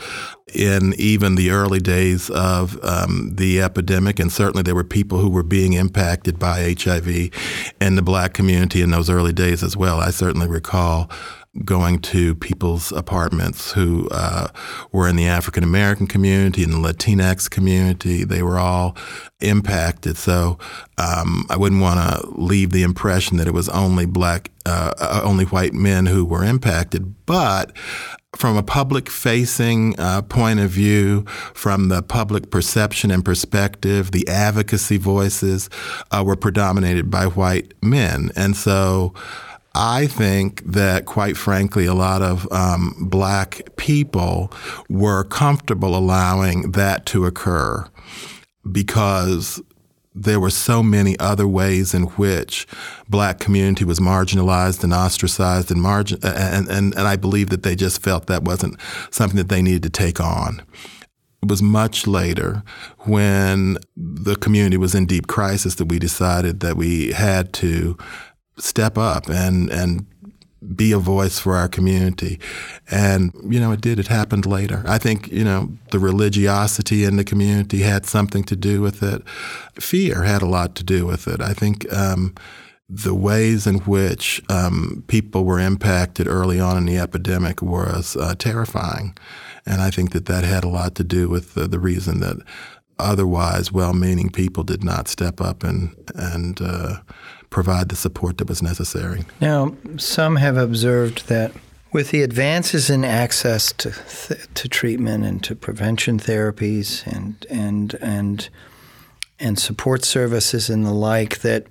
in 0.53 0.93
even 0.99 1.37
the 1.37 1.50
early 1.50 1.79
days 1.79 2.31
of 2.31 2.83
um, 2.83 3.31
the 3.35 3.62
epidemic, 3.62 4.19
and 4.19 4.33
certainly 4.33 4.62
there 4.62 4.75
were 4.75 4.83
people 4.83 5.19
who 5.19 5.31
were 5.31 5.45
being 5.45 5.75
impacted 5.75 6.38
by 6.41 6.75
HIV 6.77 7.31
in 7.81 7.95
the 7.95 8.03
black 8.03 8.35
community 8.35 8.83
in 8.83 8.91
those 8.91 9.09
early 9.09 9.33
days 9.33 9.62
as 9.62 9.77
well. 9.77 10.00
I 10.00 10.11
certainly 10.11 10.49
recall 10.49 11.09
going 11.64 11.99
to 11.99 12.35
people's 12.37 12.93
apartments 12.93 13.73
who 13.73 14.09
uh, 14.11 14.49
were 14.93 15.09
in 15.09 15.17
the 15.17 15.26
African 15.26 15.64
American 15.64 16.07
community 16.07 16.62
and 16.62 16.73
the 16.73 16.78
Latinx 16.78 17.50
community. 17.50 18.25
They 18.25 18.43
were 18.43 18.59
all 18.59 18.97
impacted. 19.40 20.17
So 20.17 20.59
um, 20.99 21.47
I 21.49 21.57
wouldn't 21.57 21.81
want 21.81 22.00
to 22.00 22.28
leave 22.31 22.71
the 22.71 22.83
impression 22.83 23.38
that 23.38 23.47
it 23.47 23.55
was 23.55 23.69
only 23.71 24.07
black, 24.07 24.50
uh, 24.67 24.93
uh, 24.99 25.21
only 25.25 25.45
white 25.45 25.75
men 25.75 26.07
who 26.07 26.25
were 26.25 26.45
impacted. 26.45 27.14
But 27.26 27.76
from 28.37 28.57
a 28.57 28.62
public 28.62 29.09
facing 29.09 29.99
uh, 29.99 30.23
point 30.23 30.61
of 30.61 30.71
view, 30.71 31.25
from 31.55 31.88
the 31.88 32.02
public 32.02 32.50
perception 32.50 33.11
and 33.11 33.25
perspective, 33.25 34.11
the 34.11 34.28
advocacy 34.28 34.99
voices 34.99 35.71
uh, 36.11 36.23
were 36.25 36.37
predominated 36.37 37.11
by 37.11 37.26
white 37.26 37.73
men. 37.83 38.31
And 38.37 38.55
so 38.55 39.14
I 39.79 40.09
think 40.09 40.65
that, 40.65 41.05
quite 41.05 41.37
frankly, 41.37 41.87
a 41.87 41.95
lot 41.95 42.21
of 42.21 42.51
um, 42.51 42.97
black 42.99 43.77
people 43.77 44.53
were 44.89 45.23
comfortable 45.23 45.97
allowing 45.97 46.73
that 46.73 47.07
to 47.07 47.27
occur 47.27 47.89
because 48.71 49.63
there 50.17 50.41
were 50.41 50.51
so 50.51 50.83
many 50.83 51.17
other 51.21 51.47
ways 51.47 51.95
in 51.95 52.03
which 52.03 52.67
black 53.09 53.39
community 53.39 53.85
was 53.85 54.01
marginalized 54.01 54.83
and 54.83 54.93
ostracized 54.93 55.71
and 55.71 55.81
margin 55.81 56.19
and, 56.25 56.69
and, 56.69 56.93
and 56.97 57.07
I 57.07 57.15
believe 57.15 57.51
that 57.51 57.63
they 57.63 57.77
just 57.77 58.03
felt 58.03 58.27
that 58.27 58.43
wasn't 58.43 58.81
something 59.13 59.37
that 59.37 59.49
they 59.49 59.63
needed 59.63 59.85
to 59.85 59.91
take 59.91 60.21
on. 60.21 60.61
It 61.41 61.49
was 61.49 61.63
much 61.63 62.09
later 62.09 62.65
when 63.01 63.79
the 63.97 64.35
community 64.35 64.77
was 64.77 64.97
in 64.97 65.07
deep 65.07 65.29
crisis 65.29 65.77
that 65.77 65.87
we 65.87 66.01
decided 66.01 66.59
that 66.61 66.77
we 66.77 67.13
had 67.13 67.53
to 67.55 67.97
step 68.59 68.99
up 68.99 69.29
and 69.29 69.71
and 69.71 70.07
be 70.75 70.93
a 70.93 70.99
voice 70.99 71.38
for 71.38 71.55
our 71.55 71.69
community. 71.69 72.41
And, 72.91 73.33
you 73.49 73.61
know, 73.61 73.73
it 73.73 73.81
did. 73.81 73.99
It 74.00 74.09
happened 74.09 74.45
later. 74.45 74.83
I 74.87 74.99
think, 74.99 75.29
you 75.29 75.45
know, 75.45 75.71
the 75.93 76.00
religiosity 76.00 77.05
in 77.05 77.17
the 77.17 77.25
community 77.25 77.83
had 77.83 78.07
something 78.07 78.43
to 78.45 78.57
do 78.57 78.81
with 78.81 79.03
it. 79.03 79.23
Fear 79.79 80.25
had 80.25 80.43
a 80.43 80.49
lot 80.49 80.75
to 80.75 80.85
do 80.85 81.07
with 81.07 81.29
it. 81.29 81.41
I 81.41 81.55
think 81.55 81.91
um, 81.93 82.35
the 82.88 83.15
ways 83.15 83.67
in 83.67 83.77
which 83.81 84.43
um, 84.49 85.05
people 85.07 85.45
were 85.45 85.61
impacted 85.61 86.27
early 86.27 86.59
on 86.59 86.77
in 86.77 86.87
the 86.87 86.99
epidemic 86.99 87.62
was 87.62 88.17
uh, 88.17 88.35
terrifying. 88.35 89.17
And 89.65 89.81
I 89.81 89.91
think 89.91 90.11
that 90.11 90.27
that 90.27 90.45
had 90.45 90.65
a 90.65 90.69
lot 90.69 90.97
to 90.97 91.05
do 91.05 91.29
with 91.29 91.55
the, 91.55 91.69
the 91.69 91.79
reason 91.79 92.21
that 92.21 92.37
otherwise 92.99 93.71
well-meaning 93.71 94.29
people 94.29 94.65
did 94.65 94.83
not 94.83 95.07
step 95.07 95.41
up 95.41 95.62
and 95.62 95.95
and 96.17 96.61
uh, 96.61 96.97
provide 97.50 97.88
the 97.88 97.97
support 97.97 98.38
that 98.38 98.49
was 98.49 98.62
necessary. 98.62 99.25
Now, 99.40 99.75
some 99.97 100.37
have 100.37 100.57
observed 100.57 101.28
that 101.28 101.52
with 101.93 102.11
the 102.11 102.23
advances 102.23 102.90
in 102.90 103.05
access 103.05 103.73
to 103.73 103.90
th- 103.90 104.47
to 104.55 104.69
treatment 104.69 105.25
and 105.25 105.43
to 105.45 105.55
prevention 105.55 106.19
therapies 106.19 107.07
and 107.07 107.47
and 107.50 107.95
and 107.95 108.49
and 109.38 109.59
support 109.59 110.05
services 110.05 110.69
and 110.69 110.85
the 110.85 110.93
like, 110.93 111.38
that 111.38 111.67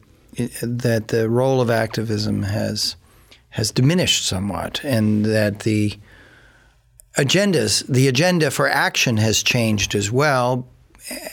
that 0.62 1.10
the 1.10 1.29
role 1.29 1.62
of 1.62 1.69
activism 1.69 2.43
has 2.43 2.96
has 3.50 3.72
diminished 3.72 4.25
somewhat, 4.25 4.81
and 4.84 5.25
that 5.25 5.60
the 5.60 5.98
agendas, 7.17 7.86
the 7.88 8.07
agenda 8.07 8.51
for 8.51 8.69
action 8.69 9.17
has 9.17 9.43
changed 9.43 9.96
as 9.96 10.12
well. 10.12 10.67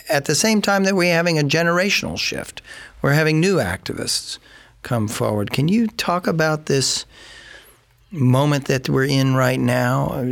At 0.09 0.27
the 0.27 0.35
same 0.35 0.63
time 0.63 0.85
that 0.85 0.95
we're 0.95 1.13
having 1.13 1.39
a 1.39 1.43
generational 1.43 2.19
shift, 2.19 2.63
we're 3.05 3.13
having 3.13 3.39
new 3.39 3.57
activists 3.57 4.39
come 4.81 5.09
forward. 5.09 5.51
Can 5.51 5.69
you 5.69 5.89
talk 5.89 6.27
about 6.27 6.65
this 6.65 7.05
moment 8.11 8.65
that 8.69 8.89
we're 8.89 9.05
in 9.05 9.35
right 9.35 9.61
now? 9.61 10.23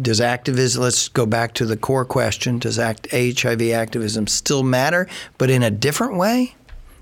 Does 0.00 0.20
activism, 0.20 0.84
let's 0.84 1.08
go 1.08 1.26
back 1.26 1.52
to 1.54 1.66
the 1.66 1.76
core 1.76 2.04
question, 2.04 2.60
does 2.60 2.78
act, 2.78 3.10
HIV 3.10 3.62
activism 3.72 4.28
still 4.28 4.62
matter, 4.62 5.08
but 5.36 5.50
in 5.50 5.64
a 5.64 5.70
different 5.72 6.16
way, 6.16 6.54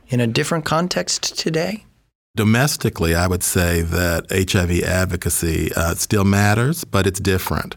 in 0.09 0.21
a 0.21 0.27
different 0.27 0.65
context 0.65 1.39
today? 1.39 1.85
Domestically, 2.35 3.15
I 3.15 3.27
would 3.27 3.43
say 3.43 3.83
that 3.83 4.25
HIV 4.31 4.85
advocacy 4.85 5.71
uh, 5.77 5.97
still 5.97 6.25
matters, 6.25 6.85
but 6.85 7.07
it's 7.07 7.21
different. 7.21 7.77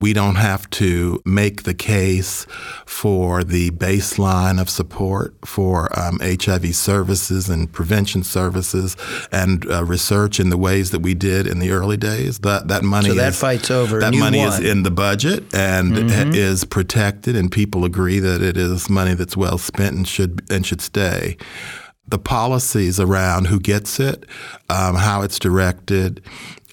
We 0.00 0.12
don't 0.12 0.34
have 0.34 0.68
to 0.70 1.22
make 1.24 1.62
the 1.62 1.72
case 1.72 2.46
for 2.84 3.42
the 3.42 3.70
baseline 3.70 4.60
of 4.60 4.68
support 4.68 5.34
for 5.46 5.88
um, 5.98 6.18
HIV 6.20 6.74
services 6.74 7.48
and 7.48 7.72
prevention 7.72 8.22
services 8.22 8.96
and 9.32 9.64
uh, 9.70 9.84
research 9.84 10.40
in 10.40 10.50
the 10.50 10.58
ways 10.58 10.90
that 10.90 11.00
we 11.00 11.14
did 11.14 11.46
in 11.46 11.58
the 11.58 11.70
early 11.70 11.96
days. 11.96 12.40
That 12.40 12.68
that 12.68 12.82
money 12.82 13.10
so 13.10 13.14
that 13.14 13.28
is, 13.28 13.40
fight's 13.40 13.70
over. 13.70 14.00
That 14.00 14.14
money 14.14 14.38
won. 14.38 14.48
is 14.48 14.60
in 14.60 14.82
the 14.82 14.90
budget 14.90 15.54
and 15.54 15.92
mm-hmm. 15.92 16.34
is 16.34 16.64
protected, 16.64 17.36
and 17.36 17.50
people 17.50 17.84
agree 17.84 18.18
that 18.18 18.42
it 18.42 18.56
is 18.56 18.90
money 18.90 19.14
that's 19.14 19.36
well 19.36 19.58
spent 19.58 19.96
and 19.96 20.06
should 20.06 20.42
and 20.50 20.66
should 20.66 20.80
stay 20.80 21.36
the 22.06 22.18
policies 22.18 23.00
around 23.00 23.46
who 23.46 23.58
gets 23.58 23.98
it, 23.98 24.26
um, 24.68 24.94
how 24.94 25.22
it's 25.22 25.38
directed, 25.38 26.22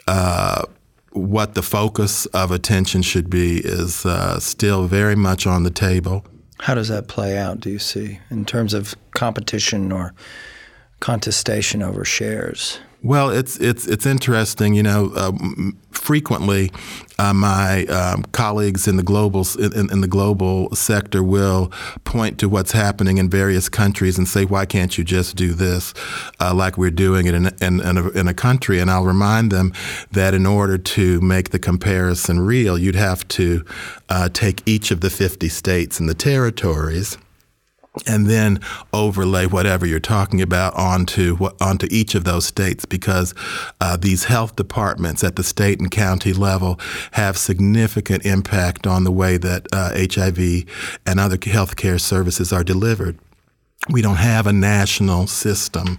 uh, 0.07 0.63
what 1.11 1.55
the 1.55 1.61
focus 1.61 2.25
of 2.27 2.51
attention 2.51 3.01
should 3.01 3.29
be 3.29 3.59
is 3.59 4.05
uh, 4.05 4.39
still 4.39 4.87
very 4.87 5.15
much 5.15 5.45
on 5.45 5.63
the 5.63 5.71
table. 5.71 6.25
How 6.59 6.75
does 6.75 6.89
that 6.89 7.07
play 7.07 7.37
out, 7.37 7.59
do 7.59 7.69
you 7.69 7.79
see, 7.79 8.19
in 8.29 8.45
terms 8.45 8.73
of 8.73 8.95
competition 9.11 9.91
or 9.91 10.13
contestation 10.99 11.81
over 11.81 12.05
shares? 12.05 12.79
Well, 13.03 13.31
it's 13.31 13.57
it's 13.57 13.87
it's 13.87 14.05
interesting. 14.05 14.75
You 14.75 14.83
know, 14.83 15.11
uh, 15.15 15.31
frequently 15.91 16.71
uh, 17.21 17.33
my 17.33 17.85
um, 17.85 18.23
colleagues 18.31 18.87
in 18.87 18.97
the 18.97 19.03
global 19.03 19.45
in, 19.59 19.91
in, 19.91 20.01
the 20.01 20.07
global 20.07 20.73
sector 20.73 21.21
will 21.21 21.71
point 22.03 22.39
to 22.39 22.49
what's 22.49 22.71
happening 22.71 23.19
in 23.19 23.29
various 23.29 23.69
countries 23.69 24.17
and 24.17 24.27
say, 24.27 24.43
"Why 24.43 24.65
can't 24.65 24.97
you 24.97 25.03
just 25.03 25.35
do 25.35 25.53
this 25.53 25.93
uh, 26.39 26.51
like 26.55 26.79
we're 26.79 26.89
doing 26.89 27.27
it 27.27 27.35
in, 27.35 27.45
in, 27.61 27.79
in, 27.79 27.97
a, 27.97 28.09
in 28.09 28.27
a 28.27 28.33
country?" 28.33 28.79
And 28.79 28.89
I'll 28.89 29.03
remind 29.03 29.51
them 29.51 29.71
that 30.11 30.33
in 30.33 30.47
order 30.47 30.79
to 30.79 31.21
make 31.21 31.51
the 31.51 31.59
comparison 31.59 32.39
real, 32.39 32.75
you'd 32.75 32.95
have 32.95 33.27
to 33.29 33.63
uh, 34.09 34.29
take 34.29 34.63
each 34.65 34.89
of 34.89 35.01
the 35.01 35.11
50 35.11 35.47
states 35.47 35.99
and 35.99 36.09
the 36.09 36.15
territories 36.15 37.19
and 38.07 38.27
then 38.27 38.59
overlay 38.93 39.45
whatever 39.45 39.85
you're 39.85 39.99
talking 39.99 40.41
about 40.41 40.73
onto 40.75 41.37
onto 41.59 41.87
each 41.91 42.15
of 42.15 42.23
those 42.23 42.45
states 42.45 42.85
because 42.85 43.33
uh, 43.81 43.97
these 43.97 44.25
health 44.25 44.55
departments 44.55 45.23
at 45.23 45.35
the 45.35 45.43
state 45.43 45.79
and 45.79 45.91
county 45.91 46.31
level 46.31 46.79
have 47.11 47.37
significant 47.37 48.25
impact 48.25 48.87
on 48.87 49.03
the 49.03 49.11
way 49.11 49.37
that 49.37 49.67
uh, 49.73 49.91
HIV 49.93 50.65
and 51.05 51.19
other 51.19 51.37
healthcare 51.37 51.99
services 51.99 52.53
are 52.53 52.63
delivered 52.63 53.19
we 53.89 54.01
don't 54.01 54.17
have 54.17 54.45
a 54.45 54.53
national 54.53 55.25
system 55.25 55.97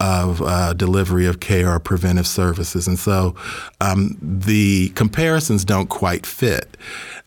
of 0.00 0.40
uh, 0.40 0.72
delivery 0.72 1.26
of 1.26 1.40
care 1.40 1.70
or 1.74 1.78
preventive 1.78 2.26
services. 2.26 2.88
And 2.88 2.98
so 2.98 3.34
um, 3.82 4.16
the 4.22 4.88
comparisons 4.90 5.64
don't 5.64 5.88
quite 5.88 6.24
fit. 6.24 6.76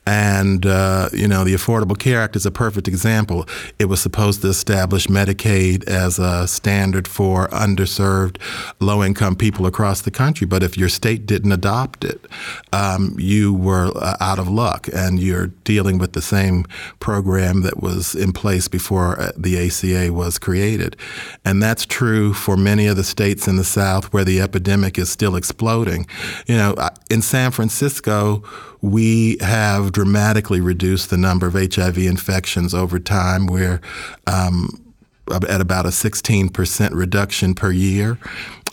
And, 0.06 0.66
uh, 0.66 1.10
you 1.14 1.28
know, 1.28 1.44
the 1.44 1.54
Affordable 1.54 1.98
Care 1.98 2.22
Act 2.22 2.36
is 2.36 2.46
a 2.46 2.52
perfect 2.52 2.88
example. 2.88 3.48
It 3.78 3.86
was 3.86 4.02
supposed 4.02 4.42
to 4.42 4.48
establish 4.48 5.06
Medicaid 5.08 5.88
as 5.88 6.18
a 6.18 6.48
standard 6.48 7.08
for 7.08 7.48
underserved, 7.50 8.38
low 8.80 9.04
income 9.04 9.36
people 9.36 9.68
across 9.68 10.02
the 10.02 10.10
country. 10.10 10.48
But 10.48 10.64
if 10.64 10.76
your 10.76 10.90
state 10.90 11.28
didn't 11.28 11.52
adopt 11.52 12.04
it, 12.04 12.26
um, 12.74 13.16
you 13.20 13.54
were 13.54 13.92
uh, 13.96 14.18
out 14.20 14.40
of 14.40 14.48
luck 14.48 14.90
and 14.92 15.20
you're 15.20 15.48
dealing 15.66 16.00
with 16.00 16.14
the 16.14 16.22
same 16.22 16.66
program 17.00 17.62
that 17.62 17.82
was 17.82 18.16
in 18.16 18.32
place 18.32 18.68
before 18.68 19.20
uh, 19.20 19.32
the 19.38 19.68
ACA 19.68 20.12
was 20.12 20.40
created. 20.40 20.98
And 21.46 21.62
that's 21.62 21.86
true 21.86 22.34
for 22.34 22.58
many 22.58 22.88
of 22.88 22.96
the 22.96 23.04
states 23.04 23.48
in 23.48 23.58
the 23.58 23.64
South 23.64 24.12
where 24.12 24.24
the 24.24 24.42
epidemic 24.42 24.98
is 24.98 25.12
still 25.12 25.36
exploding. 25.36 26.08
You 26.48 26.58
know, 26.58 26.76
in 27.12 27.22
San 27.22 27.52
Francisco, 27.52 28.44
we 28.82 29.38
have 29.42 29.92
dramatically 29.92 30.60
reduced 30.60 31.10
the 31.10 31.18
number 31.18 31.48
of 31.48 31.54
HIV 31.54 31.98
infections 31.98 32.74
over 32.74 33.00
time. 33.00 33.46
We're 33.46 33.80
um, 34.28 34.94
at 35.32 35.62
about 35.62 35.86
a 35.86 35.90
16% 35.90 36.94
reduction 36.94 37.54
per 37.54 37.72
year 37.72 38.18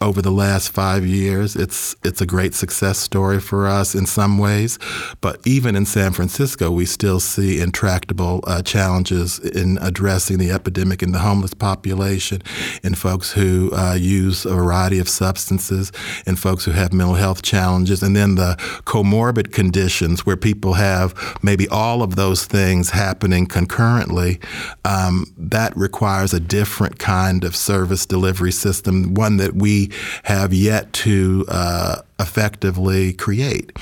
over 0.00 0.22
the 0.22 0.30
last 0.30 0.68
five 0.70 1.04
years. 1.06 1.56
It's 1.56 1.96
it's 2.04 2.20
a 2.20 2.26
great 2.26 2.54
success 2.54 2.98
story 2.98 3.40
for 3.40 3.66
us 3.66 3.94
in 3.94 4.06
some 4.06 4.38
ways, 4.38 4.78
but 5.20 5.40
even 5.46 5.74
in 5.74 5.86
San 5.86 6.12
Francisco, 6.12 6.70
we 6.70 6.84
still 6.84 7.20
see 7.20 7.60
intractable 7.60 8.40
uh, 8.46 8.62
challenges 8.62 9.38
in 9.38 9.78
addressing 9.80 10.38
the 10.38 10.50
epidemic 10.50 11.02
in 11.02 11.12
the 11.12 11.18
homeless 11.18 11.54
population, 11.54 12.42
in 12.82 12.94
folks 12.94 13.32
who 13.32 13.70
uh, 13.72 13.94
use 13.94 14.44
a 14.44 14.54
variety 14.54 14.98
of 14.98 15.08
substances, 15.08 15.90
in 16.26 16.36
folks 16.36 16.64
who 16.64 16.70
have 16.70 16.92
mental 16.92 17.16
health 17.16 17.42
challenges, 17.42 18.02
and 18.02 18.14
then 18.14 18.36
the 18.36 18.56
comorbid 18.84 19.52
conditions 19.52 20.24
where 20.24 20.36
people 20.36 20.74
have 20.74 21.14
maybe 21.42 21.68
all 21.68 22.02
of 22.02 22.16
those 22.16 22.46
things 22.46 22.90
happening 22.90 23.46
concurrently. 23.46 24.38
Um, 24.84 25.26
that 25.36 25.76
requires 25.76 26.32
a 26.32 26.40
different 26.40 26.98
kind 26.98 27.44
of 27.44 27.56
service 27.56 28.06
delivery 28.06 28.52
system, 28.52 29.14
one 29.14 29.36
that 29.38 29.54
we 29.54 29.87
have 30.24 30.52
yet 30.52 30.92
to 30.92 31.44
uh, 31.48 32.02
effectively 32.18 33.12
create. 33.12 33.72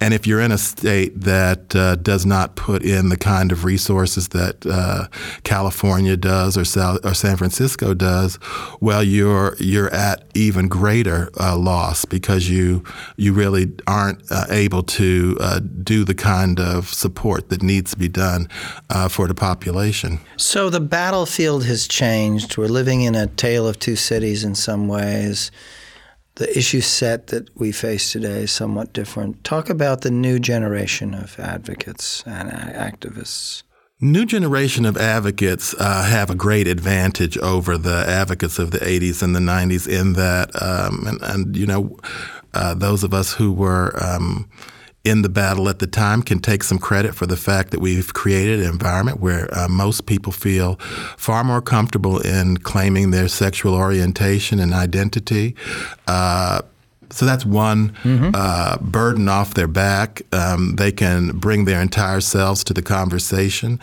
And 0.00 0.14
if 0.14 0.26
you're 0.26 0.40
in 0.40 0.52
a 0.52 0.58
state 0.58 1.20
that 1.20 1.76
uh, 1.76 1.96
does 1.96 2.24
not 2.24 2.56
put 2.56 2.82
in 2.82 3.10
the 3.10 3.16
kind 3.16 3.52
of 3.52 3.64
resources 3.64 4.28
that 4.28 4.64
uh, 4.66 5.06
California 5.44 6.16
does 6.16 6.56
or, 6.56 6.64
South, 6.64 7.04
or 7.04 7.14
San 7.14 7.36
Francisco 7.36 7.94
does, 7.94 8.38
well, 8.80 9.02
you're 9.02 9.54
you're 9.58 9.92
at 9.92 10.24
even 10.34 10.68
greater 10.68 11.30
uh, 11.38 11.56
loss 11.56 12.04
because 12.04 12.48
you 12.48 12.82
you 13.16 13.32
really 13.32 13.72
aren't 13.86 14.20
uh, 14.30 14.46
able 14.50 14.82
to 14.82 15.36
uh, 15.40 15.60
do 15.82 16.04
the 16.04 16.14
kind 16.14 16.58
of 16.58 16.88
support 16.88 17.50
that 17.50 17.62
needs 17.62 17.92
to 17.92 17.98
be 17.98 18.08
done 18.08 18.48
uh, 18.90 19.08
for 19.08 19.28
the 19.28 19.34
population. 19.34 20.18
So 20.36 20.70
the 20.70 20.80
battlefield 20.80 21.64
has 21.64 21.86
changed. 21.86 22.56
We're 22.56 22.66
living 22.66 23.02
in 23.02 23.14
a 23.14 23.26
tale 23.26 23.68
of 23.68 23.78
two 23.78 23.96
cities 23.96 24.42
in 24.42 24.54
some 24.54 24.88
ways 24.88 25.50
the 26.36 26.56
issue 26.56 26.80
set 26.80 27.28
that 27.28 27.48
we 27.56 27.70
face 27.70 28.12
today 28.12 28.42
is 28.42 28.50
somewhat 28.50 28.92
different. 28.92 29.44
Talk 29.44 29.70
about 29.70 30.00
the 30.00 30.10
new 30.10 30.38
generation 30.38 31.14
of 31.14 31.38
advocates 31.38 32.24
and 32.26 32.50
activists. 32.50 33.62
New 34.00 34.26
generation 34.26 34.84
of 34.84 34.96
advocates 34.96 35.74
uh, 35.78 36.02
have 36.02 36.28
a 36.28 36.34
great 36.34 36.66
advantage 36.66 37.38
over 37.38 37.78
the 37.78 38.04
advocates 38.08 38.58
of 38.58 38.72
the 38.72 38.78
80s 38.78 39.22
and 39.22 39.34
the 39.34 39.40
90s 39.40 39.88
in 39.88 40.14
that, 40.14 40.50
um, 40.60 41.04
and, 41.06 41.22
and, 41.22 41.56
you 41.56 41.66
know, 41.66 41.96
uh, 42.52 42.74
those 42.74 43.04
of 43.04 43.14
us 43.14 43.34
who 43.34 43.52
were 43.52 43.96
um, 44.04 44.48
in 45.04 45.20
the 45.20 45.28
battle 45.28 45.68
at 45.68 45.78
the 45.78 45.86
time 45.86 46.22
can 46.22 46.38
take 46.38 46.62
some 46.62 46.78
credit 46.78 47.14
for 47.14 47.26
the 47.26 47.36
fact 47.36 47.70
that 47.70 47.80
we've 47.80 48.14
created 48.14 48.60
an 48.60 48.70
environment 48.70 49.20
where 49.20 49.48
uh, 49.56 49.68
most 49.68 50.06
people 50.06 50.32
feel 50.32 50.76
far 51.16 51.44
more 51.44 51.60
comfortable 51.60 52.18
in 52.20 52.56
claiming 52.56 53.10
their 53.10 53.28
sexual 53.28 53.74
orientation 53.74 54.58
and 54.58 54.72
identity. 54.72 55.54
Uh, 56.06 56.62
so 57.10 57.26
that's 57.26 57.44
one 57.44 57.90
mm-hmm. 58.02 58.30
uh, 58.34 58.78
burden 58.78 59.28
off 59.28 59.54
their 59.54 59.68
back. 59.68 60.22
Um, 60.32 60.76
they 60.76 60.90
can 60.90 61.38
bring 61.38 61.66
their 61.66 61.80
entire 61.80 62.20
selves 62.20 62.64
to 62.64 62.74
the 62.74 62.82
conversation. 62.82 63.78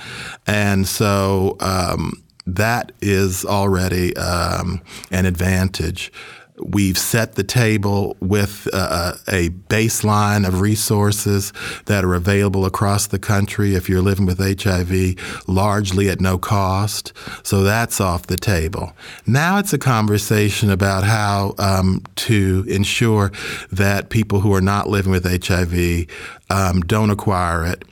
And 0.47 0.87
so 0.87 1.55
um, 1.59 2.23
that 2.47 2.91
is 2.99 3.45
already 3.45 4.15
um, 4.17 4.81
an 5.11 5.25
advantage 5.25 6.11
we've 6.61 6.97
set 6.97 7.35
the 7.35 7.43
table 7.43 8.15
with 8.19 8.67
uh, 8.73 9.13
a 9.27 9.49
baseline 9.69 10.47
of 10.47 10.61
resources 10.61 11.53
that 11.85 12.03
are 12.03 12.13
available 12.13 12.65
across 12.65 13.07
the 13.07 13.19
country 13.19 13.75
if 13.75 13.89
you're 13.89 14.01
living 14.01 14.25
with 14.25 14.39
HIV, 14.39 15.15
largely 15.47 16.09
at 16.09 16.21
no 16.21 16.37
cost. 16.37 17.13
So 17.43 17.63
that's 17.63 17.99
off 17.99 18.27
the 18.27 18.37
table. 18.37 18.93
Now 19.25 19.57
it's 19.57 19.73
a 19.73 19.77
conversation 19.77 20.69
about 20.69 21.03
how 21.03 21.55
um, 21.57 22.03
to 22.17 22.65
ensure 22.67 23.31
that 23.71 24.09
people 24.09 24.41
who 24.41 24.53
are 24.53 24.61
not 24.61 24.87
living 24.87 25.11
with 25.11 25.25
HIV 25.25 26.07
um, 26.49 26.81
don't 26.81 27.09
acquire 27.09 27.65
it 27.65 27.83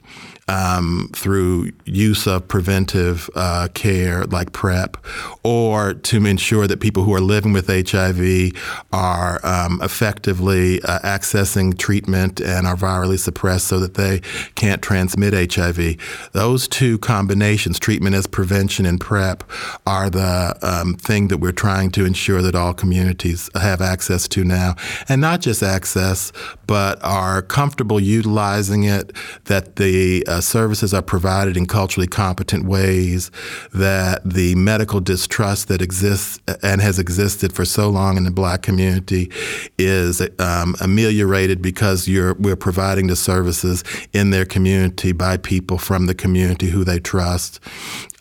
um, 0.50 1.10
through 1.14 1.72
use 1.86 2.26
of 2.26 2.48
preventive 2.48 3.30
uh, 3.36 3.68
care 3.76 4.26
like 4.26 4.52
PrEP, 4.52 4.98
or 5.44 5.94
to 5.94 6.26
ensure 6.26 6.66
that 6.66 6.80
people 6.80 7.04
who 7.04 7.14
are 7.14 7.22
living 7.22 7.54
with 7.54 7.68
HIV 7.68 8.52
are 8.92 9.40
um, 9.46 9.80
effectively 9.84 10.82
uh, 10.82 11.00
accessing 11.00 11.78
treatment 11.78 12.42
and 12.42 12.66
are 12.66 12.76
virally 12.76 13.20
suppressed 13.20 13.68
so 13.68 13.80
that 13.80 13.94
they 13.94 14.22
can't 14.56 14.82
transmit 14.82 15.54
HIV. 15.54 15.98
Those 16.34 16.68
two 16.68 16.98
combinations, 16.98 17.78
treatment 17.78 18.16
as 18.16 18.26
prevention 18.26 18.88
and 18.88 19.00
PrEP, 19.00 19.44
are 19.86 20.10
the 20.10 20.58
um, 20.64 20.96
thing 20.96 21.28
that 21.28 21.38
we're 21.38 21.52
trying 21.52 21.92
to 21.92 22.06
ensure 22.06 22.42
that 22.42 22.56
all 22.56 22.74
communities 22.74 23.52
have 23.54 23.82
access 23.82 24.28
to 24.30 24.44
now. 24.44 24.76
And 25.08 25.22
not 25.22 25.42
just 25.42 25.62
access, 25.62 26.32
but 26.66 27.04
are 27.04 27.44
comfortable 27.44 28.00
utilizing 28.00 28.84
it, 28.84 29.14
that 29.46 29.76
the 29.76 30.26
uh, 30.28 30.39
services 30.42 30.94
are 30.94 31.02
provided 31.02 31.58
in 31.58 31.66
culturally 31.66 32.08
competent 32.08 32.66
ways, 32.66 33.32
that 33.74 34.22
the 34.24 34.56
medical 34.56 35.00
distrust 35.00 35.68
that 35.68 35.82
exists 35.82 36.40
and 36.64 36.82
has 36.82 37.00
existed 37.00 37.54
for 37.54 37.66
so 37.66 37.90
long 37.90 38.18
in 38.18 38.24
the 38.24 38.32
black 38.32 38.62
community 38.62 39.32
is 39.78 40.22
um, 40.40 40.76
ameliorated 40.82 41.62
because 41.62 42.08
we're 42.08 42.56
providing 42.56 43.08
the 43.08 43.16
services 43.16 43.84
in 44.14 44.30
their 44.32 44.46
community 44.46 45.12
by 45.12 45.38
people 45.38 45.78
from 45.78 46.06
the 46.06 46.16
community 46.16 46.70
who 46.70 46.84
they 46.84 47.00
trust. 47.00 47.60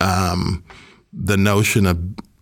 Um, 0.00 0.64
the 1.12 1.36
notion 1.36 1.86
of 1.86 1.98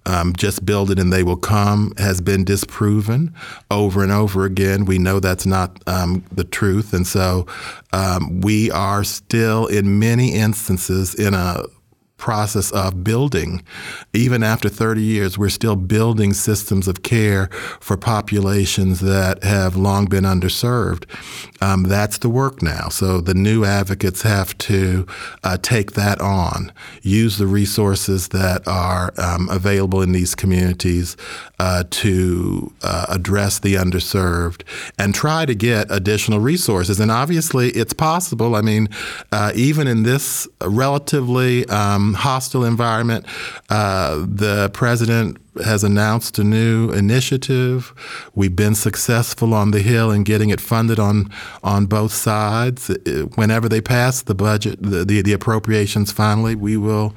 um, 0.07 0.33
just 0.35 0.65
build 0.65 0.91
it 0.91 0.99
and 0.99 1.13
they 1.13 1.23
will 1.23 1.37
come 1.37 1.93
has 1.99 2.21
been 2.21 2.45
disproven 2.45 3.35
over 3.71 4.03
and 4.03 4.13
over 4.13 4.45
again. 4.45 4.85
We 4.85 4.99
know 4.99 5.21
that's 5.21 5.47
not 5.47 5.83
um, 5.87 6.25
the 6.33 6.45
truth. 6.45 6.93
And 6.93 7.07
so 7.07 7.47
um, 7.93 8.41
we 8.41 8.71
are 8.71 9.05
still, 9.05 9.67
in 9.67 9.99
many 9.99 10.35
instances, 10.35 11.15
in 11.15 11.35
a 11.35 11.65
process 12.17 12.71
of 12.73 13.05
building. 13.05 13.63
Even 14.13 14.43
after 14.43 14.69
30 14.69 15.03
years, 15.03 15.39
we're 15.39 15.49
still 15.49 15.77
building 15.77 16.33
systems 16.33 16.89
of 16.89 17.03
care 17.03 17.49
for 17.81 17.97
populations 17.97 19.01
that 19.01 19.43
have 19.45 19.77
long 19.77 20.07
been 20.07 20.25
underserved. 20.25 21.05
Um, 21.61 21.85
that's 21.85 22.19
the 22.19 22.29
work 22.29 22.63
now. 22.63 22.89
So 22.89 23.21
the 23.21 23.35
new 23.35 23.65
advocates 23.65 24.23
have 24.23 24.57
to 24.59 25.07
uh, 25.45 25.59
take 25.61 25.93
that 25.93 26.21
on, 26.21 26.73
use 27.03 27.39
the 27.39 27.47
resources 27.47 28.29
that 28.29 28.67
are 28.67 29.13
um, 29.19 29.49
available 29.51 30.03
in 30.03 30.13
these 30.13 30.35
communities 30.35 31.17
uh, 31.59 31.85
to 31.91 32.73
uh, 32.83 33.07
address 33.09 33.59
the 33.59 33.75
underserved 33.75 34.63
and 34.99 35.15
try 35.15 35.47
to 35.47 35.55
get 35.55 35.87
additional 35.91 36.41
resources. 36.41 37.01
And 37.01 37.11
obviously, 37.11 37.71
it's 37.71 37.93
possible. 37.93 38.55
I 38.55 38.61
mean, 38.61 38.89
uh, 39.33 39.53
even 39.55 39.87
in 39.87 40.03
this 40.03 40.47
relatively 40.63 41.67
um, 41.67 42.06
hostile 42.15 42.65
environment. 42.65 43.27
Uh, 43.71 44.25
the 44.29 44.71
president 44.73 45.39
has 45.65 45.83
announced 45.83 46.39
a 46.39 46.45
new 46.45 46.91
initiative. 46.91 47.95
We've 48.35 48.55
been 48.55 48.75
successful 48.75 49.55
on 49.55 49.71
the 49.71 49.81
Hill 49.81 50.11
in 50.11 50.23
getting 50.23 50.51
it 50.51 50.61
funded 50.61 50.99
on 50.99 51.31
on 51.63 51.87
both 51.87 52.13
sides. 52.13 52.89
Whenever 53.35 53.69
they 53.69 53.81
pass 53.81 54.23
the 54.23 54.35
budget, 54.35 54.83
the, 54.83 55.05
the, 55.05 55.23
the 55.23 55.33
appropriations 55.33 56.13
finally, 56.13 56.55
we 56.55 56.77
will 56.77 57.15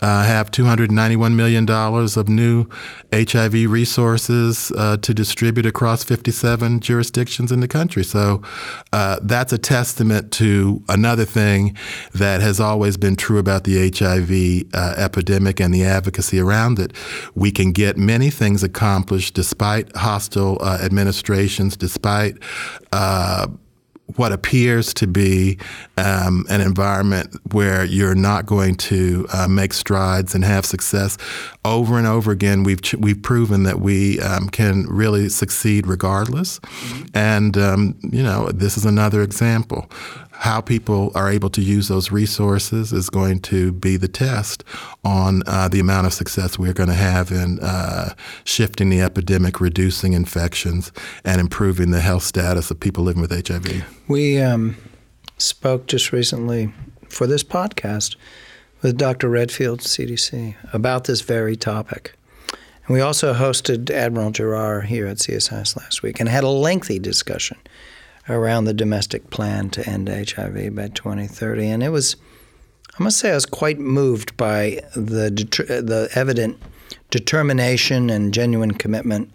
uh, 0.00 0.24
have 0.24 0.50
$291 0.50 1.34
million 1.34 1.68
of 1.68 2.28
new 2.28 2.66
HIV 3.12 3.70
resources 3.70 4.72
uh, 4.76 4.96
to 4.98 5.14
distribute 5.14 5.66
across 5.66 6.04
57 6.04 6.80
jurisdictions 6.80 7.52
in 7.52 7.60
the 7.60 7.68
country. 7.68 8.04
So 8.04 8.42
uh, 8.92 9.18
that's 9.22 9.52
a 9.52 9.58
testament 9.58 10.32
to 10.32 10.82
another 10.88 11.24
thing 11.24 11.76
that 12.14 12.40
has 12.40 12.60
always 12.60 12.96
been 12.96 13.16
true 13.16 13.38
about 13.38 13.64
the 13.64 13.90
HIV 13.90 14.72
uh, 14.74 14.94
epidemic 14.96 15.60
and 15.60 15.72
the 15.72 15.84
advocacy 15.84 16.38
around 16.38 16.78
it. 16.78 16.92
We 17.34 17.50
can 17.50 17.72
get 17.72 17.96
many 17.96 18.30
things 18.30 18.62
accomplished 18.62 19.34
despite 19.34 19.94
hostile 19.96 20.58
uh, 20.60 20.78
administrations, 20.82 21.76
despite 21.76 22.36
uh, 22.92 23.48
what 24.16 24.32
appears 24.32 24.94
to 24.94 25.06
be 25.06 25.58
um, 25.96 26.46
an 26.48 26.60
environment 26.60 27.36
where 27.52 27.84
you're 27.84 28.14
not 28.14 28.46
going 28.46 28.74
to 28.74 29.26
uh, 29.32 29.46
make 29.46 29.72
strides 29.72 30.34
and 30.34 30.44
have 30.44 30.64
success. 30.64 31.18
Over 31.64 31.98
and 31.98 32.06
over 32.06 32.30
again, 32.30 32.62
we've 32.62 32.80
ch- 32.80 32.94
we've 32.94 33.22
proven 33.22 33.64
that 33.64 33.80
we 33.80 34.20
um, 34.20 34.48
can 34.48 34.86
really 34.88 35.28
succeed 35.28 35.86
regardless. 35.86 36.58
Mm-hmm. 36.60 37.04
And 37.14 37.58
um, 37.58 37.98
you 38.02 38.22
know, 38.22 38.48
this 38.50 38.76
is 38.76 38.84
another 38.84 39.22
example 39.22 39.90
how 40.38 40.60
people 40.60 41.10
are 41.16 41.28
able 41.28 41.50
to 41.50 41.60
use 41.60 41.88
those 41.88 42.12
resources 42.12 42.92
is 42.92 43.10
going 43.10 43.40
to 43.40 43.72
be 43.72 43.96
the 43.96 44.06
test 44.06 44.62
on 45.04 45.42
uh, 45.48 45.66
the 45.66 45.80
amount 45.80 46.06
of 46.06 46.12
success 46.12 46.56
we're 46.56 46.72
going 46.72 46.88
to 46.88 46.94
have 46.94 47.32
in 47.32 47.58
uh, 47.58 48.14
shifting 48.44 48.88
the 48.88 49.00
epidemic, 49.00 49.60
reducing 49.60 50.12
infections, 50.12 50.92
and 51.24 51.40
improving 51.40 51.90
the 51.90 52.00
health 52.00 52.22
status 52.22 52.70
of 52.70 52.78
people 52.78 53.02
living 53.02 53.20
with 53.20 53.48
HIV. 53.48 53.84
We 54.06 54.40
um, 54.40 54.76
spoke 55.38 55.88
just 55.88 56.12
recently 56.12 56.72
for 57.08 57.26
this 57.26 57.42
podcast 57.42 58.14
with 58.80 58.96
Dr. 58.96 59.28
Redfield, 59.28 59.80
CDC, 59.80 60.54
about 60.72 61.04
this 61.04 61.20
very 61.20 61.56
topic. 61.56 62.14
And 62.86 62.94
we 62.94 63.00
also 63.00 63.34
hosted 63.34 63.90
Admiral 63.90 64.30
Giroir 64.30 64.84
here 64.84 65.08
at 65.08 65.16
CSIS 65.16 65.76
last 65.76 66.04
week 66.04 66.20
and 66.20 66.28
had 66.28 66.44
a 66.44 66.48
lengthy 66.48 67.00
discussion 67.00 67.58
around 68.28 68.64
the 68.64 68.74
domestic 68.74 69.30
plan 69.30 69.70
to 69.70 69.88
end 69.88 70.08
HIV 70.08 70.74
by 70.74 70.88
2030. 70.88 71.68
And 71.68 71.82
it 71.82 71.90
was, 71.90 72.16
I 72.98 73.02
must 73.02 73.18
say, 73.18 73.30
I 73.30 73.34
was 73.34 73.46
quite 73.46 73.78
moved 73.78 74.36
by 74.36 74.82
the, 74.94 75.30
the 75.30 76.08
evident 76.14 76.60
determination 77.10 78.10
and 78.10 78.34
genuine 78.34 78.72
commitment, 78.72 79.30